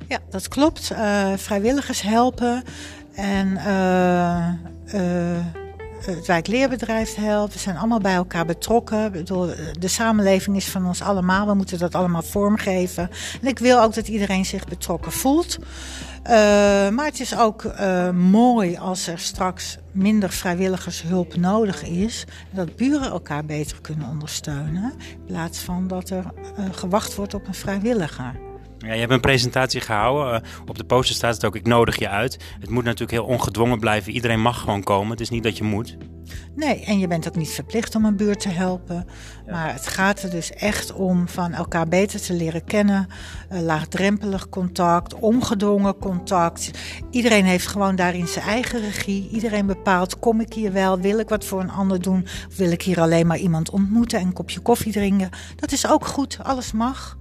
Ja, 0.08 0.18
dat 0.30 0.48
klopt. 0.48 0.90
Uh, 0.92 1.32
vrijwilligers 1.36 2.02
helpen 2.02 2.62
en 3.14 3.48
uh, 3.52 4.48
het 6.14 6.26
wijkleerbedrijf 6.26 7.14
helpt. 7.14 7.52
We 7.52 7.58
zijn 7.58 7.76
allemaal 7.76 8.00
bij 8.00 8.14
elkaar 8.14 8.46
betrokken. 8.46 9.24
De 9.78 9.88
samenleving 9.88 10.56
is 10.56 10.68
van 10.68 10.86
ons 10.86 11.02
allemaal. 11.02 11.46
We 11.46 11.54
moeten 11.54 11.78
dat 11.78 11.94
allemaal 11.94 12.22
vormgeven. 12.22 13.10
En 13.42 13.48
ik 13.48 13.58
wil 13.58 13.82
ook 13.82 13.94
dat 13.94 14.08
iedereen 14.08 14.44
zich 14.44 14.64
betrokken 14.64 15.12
voelt. 15.12 15.58
Uh, 15.58 16.32
maar 16.88 17.04
het 17.04 17.20
is 17.20 17.36
ook 17.38 17.64
mooi 18.12 18.76
als 18.76 19.06
er 19.06 19.18
straks 19.18 19.78
minder 19.92 20.30
vrijwilligershulp 20.30 21.36
nodig 21.36 21.84
is. 21.84 22.24
Dat 22.50 22.76
buren 22.76 23.10
elkaar 23.10 23.44
beter 23.44 23.80
kunnen 23.80 24.08
ondersteunen. 24.08 24.92
In 25.10 25.24
plaats 25.26 25.58
van 25.58 25.88
dat 25.88 26.10
er 26.10 26.24
gewacht 26.70 27.14
wordt 27.14 27.34
op 27.34 27.46
een 27.46 27.54
vrijwilliger. 27.54 28.45
Ja, 28.78 28.92
je 28.92 29.00
hebt 29.00 29.12
een 29.12 29.20
presentatie 29.20 29.80
gehouden. 29.80 30.42
Uh, 30.42 30.68
op 30.68 30.78
de 30.78 30.84
poster 30.84 31.14
staat 31.14 31.34
het 31.34 31.44
ook, 31.44 31.56
ik 31.56 31.66
nodig 31.66 31.98
je 31.98 32.08
uit. 32.08 32.38
Het 32.60 32.70
moet 32.70 32.84
natuurlijk 32.84 33.10
heel 33.10 33.24
ongedwongen 33.24 33.78
blijven. 33.78 34.12
Iedereen 34.12 34.40
mag 34.40 34.60
gewoon 34.60 34.82
komen. 34.82 35.10
Het 35.10 35.20
is 35.20 35.30
niet 35.30 35.42
dat 35.42 35.56
je 35.56 35.64
moet. 35.64 35.96
Nee, 36.54 36.84
en 36.84 36.98
je 36.98 37.06
bent 37.06 37.28
ook 37.28 37.36
niet 37.36 37.50
verplicht 37.50 37.94
om 37.94 38.04
een 38.04 38.16
buurt 38.16 38.40
te 38.40 38.48
helpen. 38.48 39.06
Ja. 39.46 39.52
Maar 39.52 39.72
het 39.72 39.86
gaat 39.86 40.22
er 40.22 40.30
dus 40.30 40.50
echt 40.50 40.92
om 40.92 41.28
van 41.28 41.52
elkaar 41.52 41.88
beter 41.88 42.20
te 42.20 42.32
leren 42.32 42.64
kennen. 42.64 43.06
Uh, 43.52 43.60
laagdrempelig 43.60 44.48
contact, 44.48 45.14
ongedwongen 45.14 45.98
contact. 45.98 46.70
Iedereen 47.10 47.44
heeft 47.44 47.66
gewoon 47.66 47.96
daarin 47.96 48.26
zijn 48.26 48.44
eigen 48.44 48.80
regie. 48.80 49.28
Iedereen 49.30 49.66
bepaalt, 49.66 50.18
kom 50.18 50.40
ik 50.40 50.52
hier 50.52 50.72
wel? 50.72 51.00
Wil 51.00 51.18
ik 51.18 51.28
wat 51.28 51.44
voor 51.44 51.60
een 51.60 51.70
ander 51.70 52.02
doen? 52.02 52.26
Of 52.48 52.56
wil 52.56 52.70
ik 52.70 52.82
hier 52.82 53.00
alleen 53.00 53.26
maar 53.26 53.38
iemand 53.38 53.70
ontmoeten 53.70 54.18
en 54.18 54.26
een 54.26 54.32
kopje 54.32 54.60
koffie 54.60 54.92
drinken? 54.92 55.30
Dat 55.56 55.72
is 55.72 55.88
ook 55.88 56.06
goed, 56.06 56.38
alles 56.42 56.72
mag. 56.72 57.16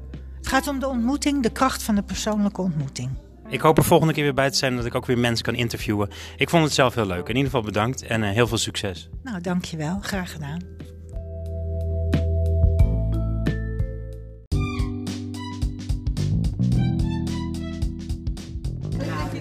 Het 0.46 0.54
gaat 0.54 0.68
om 0.68 0.80
de 0.80 0.88
ontmoeting, 0.88 1.44
de 1.44 1.50
kracht 1.50 1.84
van 1.84 1.96
de 1.96 2.02
persoonlijke 2.04 2.62
ontmoeting. 2.62 3.10
Ik 3.48 3.62
hoop 3.62 3.78
er 3.78 3.84
volgende 3.84 4.14
keer 4.14 4.24
weer 4.24 4.34
bij 4.34 4.50
te 4.50 4.58
zijn 4.58 4.76
dat 4.76 4.86
ik 4.86 4.96
ook 4.96 5.06
weer 5.06 5.18
mensen 5.18 5.46
kan 5.46 5.56
interviewen. 5.56 6.10
Ik 6.38 6.50
vond 6.50 6.64
het 6.64 6.74
zelf 6.74 6.96
heel 6.96 7.06
leuk. 7.06 7.28
In 7.28 7.36
ieder 7.36 7.44
geval 7.44 7.62
bedankt 7.62 8.04
en 8.04 8.24
uh, 8.24 8.30
heel 8.30 8.48
veel 8.48 8.58
succes. 8.58 9.10
Nou, 9.24 9.42
dankjewel. 9.42 10.00
Graag 10.02 10.32
gedaan. 10.32 10.60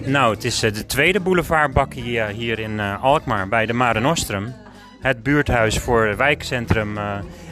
Nou, 0.05 0.33
het 0.33 0.43
is 0.43 0.63
uh, 0.63 0.73
de 0.73 0.85
tweede 0.85 1.19
boulevardbakkie 1.19 2.31
hier 2.31 2.59
in 2.59 2.79
Alkmaar 2.79 3.47
bij 3.47 3.65
de 3.65 3.73
Mare 3.73 3.99
Nostrum. 3.99 4.53
Het 4.99 5.23
buurthuis 5.23 5.79
voor 5.79 6.17
wijkcentrum 6.17 6.97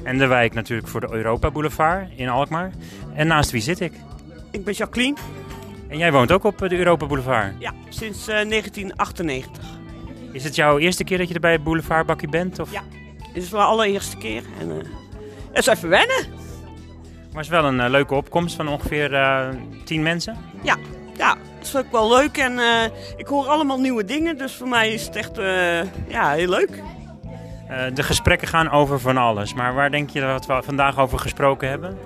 en 0.04 0.18
de 0.18 0.28
wijk 0.28 0.54
natuurlijk 0.54 0.88
voor 0.88 1.02
de 1.02 1.12
Europa 1.12 1.52
Boulevard 1.52 2.10
in 2.16 2.30
Alkmaar. 2.30 2.72
En 3.15 3.28
naast 3.28 3.52
wie 3.52 3.62
zit 3.62 3.80
ik? 3.80 3.93
Ik 4.52 4.63
ben 4.63 4.73
Jacqueline. 4.73 5.17
En 5.88 5.97
jij 5.97 6.12
woont 6.12 6.32
ook 6.32 6.43
op 6.43 6.58
de 6.58 6.78
Europa 6.78 7.06
Boulevard? 7.06 7.54
Ja, 7.60 7.73
sinds 7.89 8.19
uh, 8.19 8.36
1998. 8.36 9.63
Is 10.32 10.43
het 10.43 10.56
jouw 10.56 10.78
eerste 10.78 11.04
keer 11.04 11.17
dat 11.17 11.28
je 11.28 11.34
er 11.34 11.39
bij 11.39 11.62
Boulevardbakkie 11.62 12.30
bent? 12.30 12.60
Of? 12.60 12.71
Ja, 12.71 12.82
het 13.17 13.43
is 13.43 13.49
de 13.49 13.58
allereerste 13.58 14.17
keer. 14.17 14.43
En, 14.60 14.69
uh, 14.69 14.76
het 15.52 15.58
is 15.58 15.65
even 15.65 15.89
wennen. 15.89 16.26
Maar 16.28 17.43
het 17.43 17.43
is 17.43 17.47
wel 17.47 17.65
een 17.65 17.80
uh, 17.80 17.89
leuke 17.89 18.13
opkomst 18.13 18.56
van 18.56 18.67
ongeveer 18.67 19.10
tien 19.86 20.02
mensen? 20.02 20.38
Ja, 20.63 20.78
ja, 21.17 21.30
dat 21.58 21.67
is 21.67 21.76
ook 21.76 21.91
wel 21.91 22.10
leuk. 22.10 22.38
En 22.38 22.60
ik 23.17 23.28
hoor 23.28 23.47
allemaal 23.47 23.80
nieuwe 23.80 24.06
dingen, 24.06 24.38
dus 24.38 24.56
voor 24.56 24.67
mij 24.67 24.93
is 24.93 25.06
het 25.06 25.15
echt 25.15 25.36
ja, 26.08 26.32
heel 26.32 26.49
leuk. 26.49 26.84
de 27.93 28.04
gesprekken 28.04 28.47
gaan 28.47 28.69
over 28.69 28.99
van 28.99 29.17
alles. 29.17 29.54
Maar 29.54 29.73
waar 29.73 29.91
denk 29.91 30.10
je 30.10 30.21
dat 30.21 30.45
we 30.45 30.62
vandaag 30.63 30.99
over 30.99 31.19
gesproken 31.19 31.69
hebben? 31.69 31.97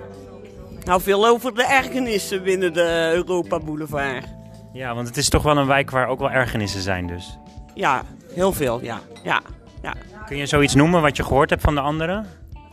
Nou, 0.88 1.00
veel 1.00 1.26
over 1.26 1.54
de 1.54 1.64
ergernissen 1.64 2.42
binnen 2.42 2.72
de 2.72 3.10
Europa 3.14 3.58
Boulevard. 3.58 4.24
Ja, 4.72 4.94
want 4.94 5.06
het 5.06 5.16
is 5.16 5.28
toch 5.28 5.42
wel 5.42 5.56
een 5.56 5.66
wijk 5.66 5.90
waar 5.90 6.08
ook 6.08 6.18
wel 6.18 6.30
ergernissen 6.30 6.80
zijn 6.80 7.06
dus. 7.06 7.38
Ja, 7.74 8.02
heel 8.34 8.52
veel, 8.52 8.82
ja. 8.82 9.00
ja, 9.22 9.40
ja. 9.82 9.94
Kun 10.26 10.36
je 10.36 10.46
zoiets 10.46 10.74
noemen 10.74 11.02
wat 11.02 11.16
je 11.16 11.24
gehoord 11.24 11.50
hebt 11.50 11.62
van 11.62 11.74
de 11.74 11.80
anderen? 11.80 12.26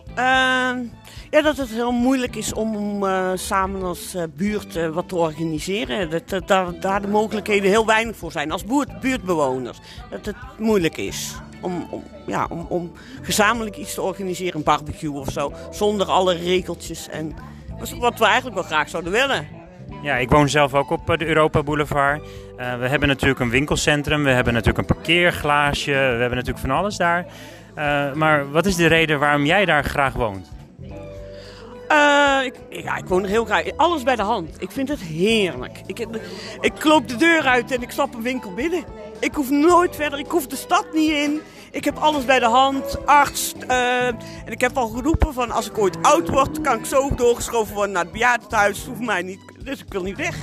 Uh, 0.09 0.15
ja, 1.29 1.41
dat 1.41 1.57
het 1.57 1.69
heel 1.69 1.91
moeilijk 1.91 2.35
is 2.35 2.53
om 2.53 3.03
uh, 3.03 3.31
samen 3.33 3.83
als 3.83 4.15
uh, 4.15 4.23
buurt 4.35 4.75
uh, 4.75 4.89
wat 4.89 5.07
te 5.09 5.15
organiseren. 5.15 6.09
Dat, 6.09 6.47
dat 6.47 6.81
daar 6.81 7.01
de 7.01 7.07
mogelijkheden 7.07 7.69
heel 7.69 7.85
weinig 7.85 8.15
voor 8.15 8.31
zijn. 8.31 8.51
Als 8.51 8.63
buurt, 8.63 8.99
buurtbewoners. 8.99 9.79
Dat 10.09 10.25
het 10.25 10.35
moeilijk 10.57 10.97
is 10.97 11.35
om, 11.61 11.87
om, 11.89 12.03
ja, 12.27 12.47
om, 12.49 12.65
om 12.69 12.91
gezamenlijk 13.21 13.77
iets 13.77 13.93
te 13.93 14.01
organiseren. 14.01 14.55
Een 14.55 14.63
barbecue 14.63 15.19
of 15.19 15.31
zo. 15.31 15.53
Zonder 15.71 16.07
alle 16.07 16.33
regeltjes 16.33 17.09
en 17.09 17.35
wat 17.99 18.19
we 18.19 18.25
eigenlijk 18.25 18.55
wel 18.55 18.63
graag 18.63 18.89
zouden 18.89 19.11
willen. 19.11 19.47
Ja, 20.01 20.15
ik 20.15 20.29
woon 20.29 20.49
zelf 20.49 20.73
ook 20.73 20.89
op 20.89 21.17
de 21.17 21.25
Europa 21.25 21.63
Boulevard. 21.63 22.21
Uh, 22.21 22.77
we 22.79 22.87
hebben 22.87 23.07
natuurlijk 23.07 23.39
een 23.39 23.49
winkelcentrum, 23.49 24.23
we 24.23 24.29
hebben 24.29 24.53
natuurlijk 24.53 24.89
een 24.89 24.95
parkeerglaasje, 24.95 25.91
we 25.91 25.97
hebben 25.97 26.29
natuurlijk 26.29 26.59
van 26.59 26.69
alles 26.69 26.97
daar. 26.97 27.25
Uh, 27.77 28.13
maar 28.13 28.51
wat 28.51 28.65
is 28.65 28.75
de 28.75 28.87
reden 28.87 29.19
waarom 29.19 29.45
jij 29.45 29.65
daar 29.65 29.83
graag 29.83 30.13
woont? 30.13 30.51
Uh, 31.91 32.39
ik, 32.43 32.53
ja, 32.69 32.97
ik 32.97 33.05
woon 33.05 33.23
er 33.23 33.29
heel 33.29 33.45
graag. 33.45 33.63
Alles 33.75 34.03
bij 34.03 34.15
de 34.15 34.21
hand. 34.21 34.61
Ik 34.61 34.71
vind 34.71 34.89
het 34.89 35.01
heerlijk. 35.01 35.81
Ik, 35.85 36.07
ik 36.59 36.83
loop 36.83 37.07
de 37.07 37.15
deur 37.15 37.41
uit 37.41 37.71
en 37.71 37.81
ik 37.81 37.91
stap 37.91 38.13
een 38.13 38.21
winkel 38.21 38.53
binnen. 38.53 38.83
Ik 39.19 39.33
hoef 39.33 39.49
nooit 39.49 39.95
verder, 39.95 40.19
ik 40.19 40.29
hoef 40.29 40.47
de 40.47 40.55
stad 40.55 40.85
niet 40.93 41.11
in. 41.11 41.41
Ik 41.75 41.83
heb 41.83 41.97
alles 41.97 42.25
bij 42.25 42.39
de 42.39 42.45
hand, 42.45 43.05
arts. 43.05 43.53
Uh, 43.67 44.07
en 44.07 44.17
ik 44.51 44.61
heb 44.61 44.77
al 44.77 44.87
geroepen 44.87 45.33
van 45.33 45.51
als 45.51 45.69
ik 45.69 45.77
ooit 45.77 45.97
oud 46.01 46.29
word, 46.29 46.61
kan 46.61 46.77
ik 46.77 46.85
zo 46.85 47.15
doorgeschoven 47.15 47.75
worden 47.75 47.93
naar 47.93 48.03
het 48.03 48.11
bejaardentehuis. 48.11 48.77
Dat 48.77 48.87
hoeft 48.87 49.05
mij 49.05 49.21
niet, 49.21 49.39
dus 49.63 49.79
ik 49.79 49.85
wil 49.89 50.03
niet 50.03 50.17
weg. 50.17 50.35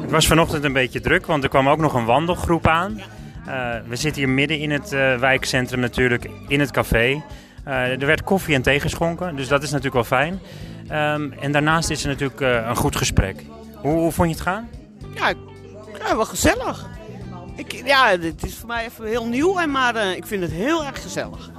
Het 0.00 0.10
was 0.10 0.26
vanochtend 0.26 0.64
een 0.64 0.72
beetje 0.72 1.00
druk, 1.00 1.26
want 1.26 1.42
er 1.42 1.48
kwam 1.48 1.68
ook 1.68 1.78
nog 1.78 1.94
een 1.94 2.04
wandelgroep 2.04 2.66
aan. 2.66 3.02
Uh, 3.46 3.74
we 3.88 3.96
zitten 3.96 4.22
hier 4.22 4.30
midden 4.30 4.58
in 4.58 4.70
het 4.70 4.92
uh, 4.92 5.18
wijkcentrum 5.18 5.80
natuurlijk, 5.80 6.30
in 6.48 6.60
het 6.60 6.70
café. 6.70 7.22
er 7.64 8.06
werd 8.06 8.22
koffie 8.22 8.54
en 8.54 8.62
thee 8.62 8.80
geschonken, 8.80 9.36
dus 9.36 9.48
dat 9.48 9.62
is 9.62 9.70
natuurlijk 9.70 10.08
wel 10.08 10.18
fijn. 10.18 10.40
Um, 10.92 11.32
en 11.32 11.52
daarnaast 11.52 11.90
is 11.90 12.02
er 12.02 12.08
natuurlijk 12.08 12.40
een 12.40 12.76
goed 12.76 12.96
gesprek. 12.96 13.44
Hoe, 13.74 13.92
hoe, 13.92 14.12
vond 14.12 14.28
je 14.28 14.34
het 14.34 14.44
gaan? 14.44 14.68
Ja, 15.14 15.32
ja 15.98 16.16
wel 16.16 16.24
gezellig. 16.24 16.86
Ik, 17.56 17.72
ja, 17.86 18.16
dit 18.16 18.44
is 18.44 18.54
voor 18.54 18.66
mij 18.66 18.84
even 18.84 19.06
heel 19.06 19.26
nieuw, 19.26 19.58
en 19.58 19.70
maar 19.70 19.96
uh, 19.96 20.16
ik 20.16 20.26
vind 20.26 20.42
het 20.42 20.52
heel 20.52 20.84
erg 20.84 21.02
gezellig. 21.02 21.50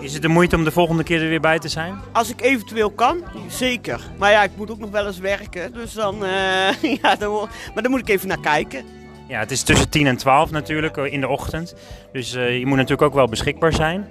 Is 0.00 0.12
het 0.12 0.22
de 0.22 0.28
moeite 0.28 0.56
om 0.56 0.64
de 0.64 0.70
volgende 0.70 1.02
keer 1.02 1.22
er 1.22 1.28
weer 1.28 1.40
bij 1.40 1.58
te 1.58 1.68
zijn? 1.68 1.98
Als 2.12 2.30
ik 2.30 2.40
eventueel 2.40 2.90
kan, 2.90 3.24
zeker. 3.48 4.00
Maar 4.18 4.30
ja, 4.30 4.42
ik 4.42 4.50
moet 4.56 4.70
ook 4.70 4.78
nog 4.78 4.90
wel 4.90 5.06
eens 5.06 5.18
werken, 5.18 5.72
dus 5.72 5.92
dan, 5.92 6.24
uh, 6.24 6.82
ja, 7.02 7.16
dan, 7.16 7.48
maar 7.74 7.82
dan 7.82 7.90
moet 7.90 8.00
ik 8.00 8.08
even 8.08 8.28
naar 8.28 8.40
kijken. 8.40 8.84
Ja, 9.28 9.38
het 9.38 9.50
is 9.50 9.62
tussen 9.62 9.88
10 9.88 10.06
en 10.06 10.16
12 10.16 10.50
natuurlijk 10.50 10.96
in 10.96 11.20
de 11.20 11.28
ochtend. 11.28 11.74
Dus 12.12 12.34
uh, 12.34 12.58
je 12.58 12.66
moet 12.66 12.76
natuurlijk 12.76 13.02
ook 13.02 13.14
wel 13.14 13.26
beschikbaar 13.26 13.72
zijn. 13.72 14.06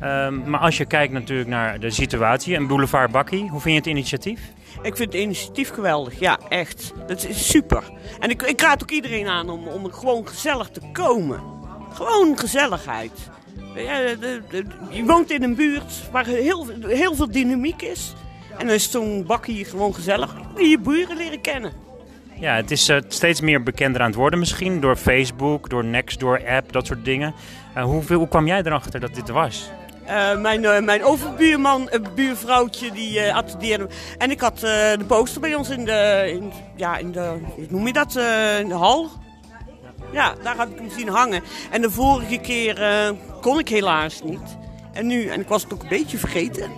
Ja. 0.00 0.26
Um, 0.26 0.50
maar 0.50 0.60
als 0.60 0.76
je 0.76 0.84
kijkt 0.84 1.12
natuurlijk 1.12 1.48
naar 1.48 1.80
de 1.80 1.90
situatie 1.90 2.54
en 2.54 2.66
Boulevard 2.66 3.10
Bakkie, 3.10 3.48
hoe 3.48 3.60
vind 3.60 3.74
je 3.74 3.80
het 3.80 3.86
initiatief? 3.86 4.40
Ik 4.82 4.96
vind 4.96 5.12
het 5.12 5.22
initiatief 5.22 5.70
geweldig, 5.70 6.18
ja, 6.18 6.38
echt. 6.48 6.92
Dat 7.06 7.24
is 7.24 7.48
super. 7.50 7.82
En 8.20 8.30
ik, 8.30 8.42
ik 8.42 8.60
raad 8.60 8.82
ook 8.82 8.90
iedereen 8.90 9.26
aan 9.26 9.50
om, 9.50 9.66
om 9.66 9.92
gewoon 9.92 10.28
gezellig 10.28 10.68
te 10.68 10.80
komen. 10.92 11.40
Gewoon 11.92 12.38
gezelligheid. 12.38 13.12
Je 14.90 15.04
woont 15.06 15.30
in 15.30 15.42
een 15.42 15.54
buurt 15.54 16.10
waar 16.10 16.26
heel, 16.26 16.66
heel 16.86 17.14
veel 17.14 17.30
dynamiek 17.30 17.82
is. 17.82 18.14
En 18.58 18.66
dan 18.66 18.74
is 18.74 18.90
zo'n 18.90 19.24
bakkie 19.26 19.64
gewoon 19.64 19.94
gezellig. 19.94 20.34
Je 20.56 20.78
buren 20.78 21.16
leren 21.16 21.40
kennen. 21.40 21.72
Ja, 22.40 22.54
het 22.54 22.70
is 22.70 22.88
uh, 22.88 22.96
steeds 23.08 23.40
meer 23.40 23.62
bekender 23.62 24.00
aan 24.00 24.06
het 24.06 24.16
worden 24.16 24.38
misschien. 24.38 24.80
Door 24.80 24.96
Facebook, 24.96 25.70
door 25.70 25.84
Nextdoor 25.84 26.48
app, 26.48 26.72
dat 26.72 26.86
soort 26.86 27.04
dingen. 27.04 27.34
Uh, 27.76 27.84
hoe, 27.84 28.28
kwam 28.28 28.46
jij 28.46 28.62
erachter 28.62 29.00
dat 29.00 29.14
dit 29.14 29.28
was? 29.28 29.70
Eh, 30.06 30.38
mijn, 30.38 30.64
eh, 30.64 30.82
mijn 30.82 31.04
overbuurman, 31.04 31.88
een 31.90 32.06
buurvrouwtje, 32.14 32.92
die 32.92 33.20
eh, 33.20 33.36
attendeerde. 33.36 33.88
En 34.18 34.30
ik 34.30 34.40
had 34.40 34.60
de 34.60 35.04
poster 35.06 35.40
bij 35.40 35.54
ons 35.54 35.70
in 35.70 35.84
de, 35.84 36.30
in, 36.32 36.52
ja, 36.76 36.96
in 36.96 37.12
de, 37.12 37.38
hoe 37.54 37.66
noem 37.68 37.86
je 37.86 37.92
dat, 37.92 38.16
in 38.60 38.68
de 38.68 38.74
hal. 38.74 39.10
Ja, 40.12 40.34
daar 40.42 40.56
had 40.56 40.68
ik 40.68 40.78
hem 40.78 40.90
zien 40.90 41.08
hangen. 41.08 41.42
En 41.70 41.82
de 41.82 41.90
vorige 41.90 42.38
keer 42.38 43.14
kon 43.40 43.58
ik 43.58 43.68
helaas 43.68 44.22
niet. 44.22 44.56
En 44.92 45.06
nu, 45.06 45.26
en 45.26 45.40
ik 45.40 45.48
was 45.48 45.62
het 45.62 45.72
ook 45.72 45.82
een 45.82 45.88
beetje 45.88 46.18
vergeten. 46.18 46.70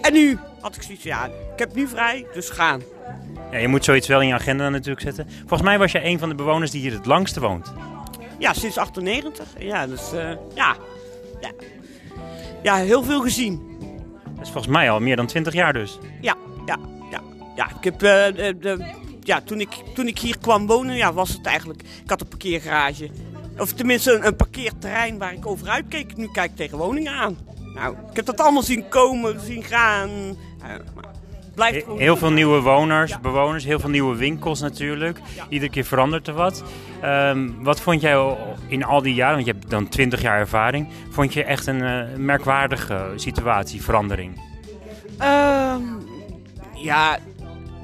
En 0.00 0.12
nu 0.12 0.38
had 0.60 0.76
ik 0.76 0.82
zoiets 0.82 1.02
van, 1.02 1.10
ja, 1.10 1.24
ik 1.26 1.58
heb 1.58 1.74
nu 1.74 1.88
vrij, 1.88 2.26
dus 2.32 2.50
gaan. 2.50 2.82
Ja, 3.50 3.58
je 3.58 3.68
moet 3.68 3.84
zoiets 3.84 4.08
wel 4.08 4.20
in 4.20 4.26
je 4.26 4.34
agenda 4.34 4.68
natuurlijk 4.68 5.00
zetten. 5.00 5.26
Volgens 5.38 5.62
mij 5.62 5.78
was 5.78 5.92
jij 5.92 6.04
een 6.04 6.18
van 6.18 6.28
de 6.28 6.34
bewoners 6.34 6.70
die 6.70 6.80
hier 6.80 6.92
het 6.92 7.06
langste 7.06 7.40
woont. 7.40 7.72
Ja, 8.38 8.52
sinds 8.52 8.76
98. 8.76 9.46
Ja, 9.58 9.86
dus 9.86 10.10
ja. 10.54 10.76
ja. 11.40 11.50
Ja, 12.62 12.76
heel 12.76 13.02
veel 13.02 13.20
gezien. 13.20 13.62
Dat 14.34 14.46
is 14.46 14.50
volgens 14.50 14.72
mij 14.72 14.90
al 14.90 15.00
meer 15.00 15.16
dan 15.16 15.26
20 15.26 15.52
jaar 15.52 15.72
dus. 15.72 15.98
Ja, 16.20 16.36
ja, 16.66 16.78
ja. 17.10 17.20
Ja, 17.56 17.68
ik 17.78 17.84
heb, 17.84 17.94
eh, 17.94 18.00
de, 18.60 18.94
ja 19.20 19.40
toen, 19.40 19.60
ik, 19.60 19.68
toen 19.94 20.06
ik 20.06 20.18
hier 20.18 20.38
kwam 20.38 20.66
wonen, 20.66 20.96
ja, 20.96 21.12
was 21.12 21.28
het 21.28 21.46
eigenlijk... 21.46 21.82
Ik 21.82 22.10
had 22.10 22.20
een 22.20 22.28
parkeergarage. 22.28 23.10
Of 23.58 23.72
tenminste 23.72 24.12
een, 24.12 24.26
een 24.26 24.36
parkeerterrein 24.36 25.18
waar 25.18 25.32
ik 25.32 25.46
over 25.46 25.68
uitkeek. 25.68 26.16
Nu 26.16 26.28
kijk 26.32 26.50
ik 26.50 26.56
tegen 26.56 26.78
woningen 26.78 27.12
aan. 27.12 27.38
Nou, 27.74 27.96
ik 28.10 28.16
heb 28.16 28.26
dat 28.26 28.40
allemaal 28.40 28.62
zien 28.62 28.88
komen, 28.88 29.40
zien 29.40 29.62
gaan. 29.62 30.10
Ja, 30.60 30.80
maar 30.94 31.10
blijft 31.54 31.74
He- 31.76 31.80
gewoon... 31.82 31.98
Heel 31.98 32.16
veel 32.16 32.30
nieuwe 32.30 32.60
woners, 32.60 33.10
Ja. 33.10 33.18
bewoners, 33.18 33.64
heel 33.64 33.80
veel 33.80 33.90
nieuwe 33.90 34.16
winkels 34.16 34.60
natuurlijk. 34.60 35.18
Ja. 35.36 35.46
Iedere 35.48 35.70
keer 35.70 35.84
verandert 35.84 36.28
er 36.28 36.34
wat. 36.34 36.62
Ehm, 37.00 37.48
wat 37.60 37.80
vond 37.80 38.00
jij 38.00 38.36
in 38.68 38.84
al 38.84 39.02
die 39.02 39.14
jaren, 39.14 39.34
want 39.34 39.46
je 39.46 39.52
hebt 39.52 39.70
dan 39.70 39.88
20 39.88 40.20
jaar 40.22 40.38
ervaring, 40.38 40.88
vond 41.10 41.32
je 41.32 41.44
echt 41.44 41.66
een 41.66 41.82
eh, 41.82 42.16
merkwaardige 42.16 43.12
situatie, 43.16 43.82
verandering? 43.82 44.40
Ehm, 45.18 45.82
ja, 46.74 47.18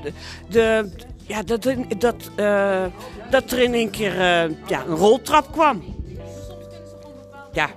de, 0.03 0.13
de, 0.49 0.91
ja 1.27 1.43
dat, 1.43 1.69
dat, 1.99 2.31
eh, 2.37 2.85
dat 3.31 3.51
er 3.53 3.59
in 3.59 3.75
één 3.75 3.91
keer 3.91 4.13
eh, 4.13 4.51
ja, 4.67 4.85
een 4.87 4.97
roltrap 4.97 5.53
kwam. 5.53 5.83
Ja, 7.53 7.69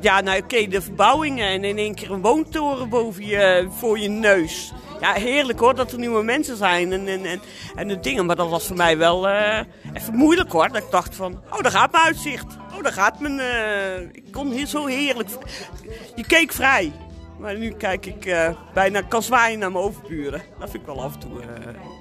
ja 0.00 0.20
nou 0.20 0.38
oké, 0.42 0.66
de 0.66 0.82
verbouwingen 0.82 1.48
en 1.48 1.64
in 1.64 1.78
één 1.78 1.94
keer 1.94 2.10
een 2.10 2.20
woontoren 2.20 2.88
boven 2.88 3.26
je, 3.26 3.68
voor 3.70 3.98
je 3.98 4.08
neus. 4.08 4.72
Ja, 5.00 5.12
heerlijk 5.12 5.58
hoor, 5.58 5.74
dat 5.74 5.92
er 5.92 5.98
nieuwe 5.98 6.22
mensen 6.22 6.56
zijn 6.56 6.92
en, 6.92 7.08
en, 7.08 7.24
en, 7.24 7.40
en 7.74 7.88
de 7.88 8.00
dingen. 8.00 8.26
Maar 8.26 8.36
dat 8.36 8.48
was 8.50 8.66
voor 8.66 8.76
mij 8.76 8.98
wel 8.98 9.28
eh, 9.28 9.64
even 9.92 10.14
moeilijk 10.14 10.52
hoor. 10.52 10.68
Dat 10.68 10.82
ik 10.82 10.90
dacht 10.90 11.14
van, 11.14 11.42
oh 11.50 11.60
daar 11.60 11.72
gaat 11.72 11.92
mijn 11.92 12.04
uitzicht. 12.04 12.56
Oh 12.76 12.82
daar 12.82 12.92
gaat 12.92 13.20
mijn... 13.20 13.40
eh, 13.40 14.00
ik 14.00 14.24
kon 14.32 14.50
hier 14.50 14.66
zo 14.66 14.86
heerlijk... 14.86 15.28
Je 16.14 16.26
keek 16.26 16.52
vrij. 16.52 16.92
Maar 17.38 17.58
nu 17.58 17.70
kijk 17.70 18.06
ik 18.06 18.24
eh, 18.26 18.50
bijna 18.74 19.00
kan 19.00 19.22
zwaaien 19.22 19.58
naar 19.58 19.72
mijn 19.72 19.84
overburen. 19.84 20.42
Dat 20.58 20.70
vind 20.70 20.82
ik 20.82 20.94
wel 20.94 21.02
af 21.02 21.14
en 21.14 21.20
toe, 21.20 21.40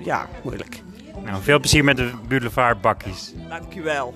ja, 0.04 0.28
moeilijk. 0.44 0.82
Nou, 1.24 1.44
veel 1.44 1.60
plezier 1.60 1.84
met 1.84 1.98
de 1.98 2.12
Boulevard 2.28 2.82
bakkies. 2.82 3.34
Dankjewel. 3.50 4.14